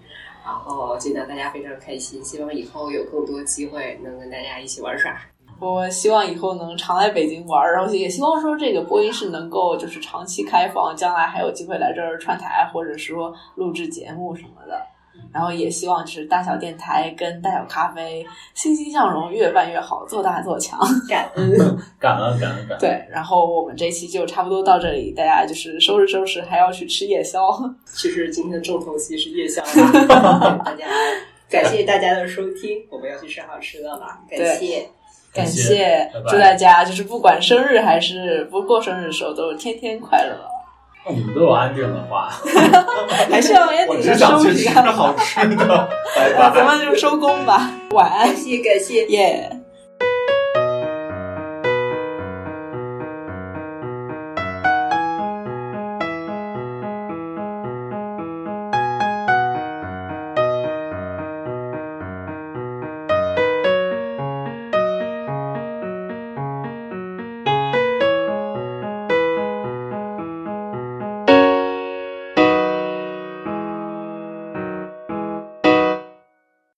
[0.44, 5.16] 然后见到大家非常开心，希望以后有更多机会能跟大家一起玩耍。
[5.60, 14.80] 我希望以后能常来北京玩儿，然后也希望说这个播音室能够就是长期开放，将来还有机会来这儿串台，或者说录制节目什么的。
[15.32, 20.80] 然后也希望就是大小电台跟大小咖啡欣欣向荣，越办越好，做大做强。
[21.08, 21.56] 感恩，
[22.00, 22.78] 感恩感恩感恩。
[22.80, 27.40] 对，然后我们这期就差不多到这里，大家就是收拾收拾，还要去吃夜宵。
[27.84, 29.62] 其实今天的重头戏是夜宵
[30.08, 30.86] 啦，大家
[31.50, 34.88] 感谢大家的收听，我们要去吃好吃的了，感谢。
[35.32, 40.36] 感感谢谢拜，拜祝大家就是不管生日还是不过生日的时候，都是天天快乐。
[41.06, 42.28] 那你们都有安定的话，
[43.30, 44.82] 还是要想去吃收一下。
[44.92, 46.66] 好吃的， 拜那咱。
[46.66, 49.06] 们就收工吧，晚安谢，谢感谢。
[49.06, 49.59] 耶。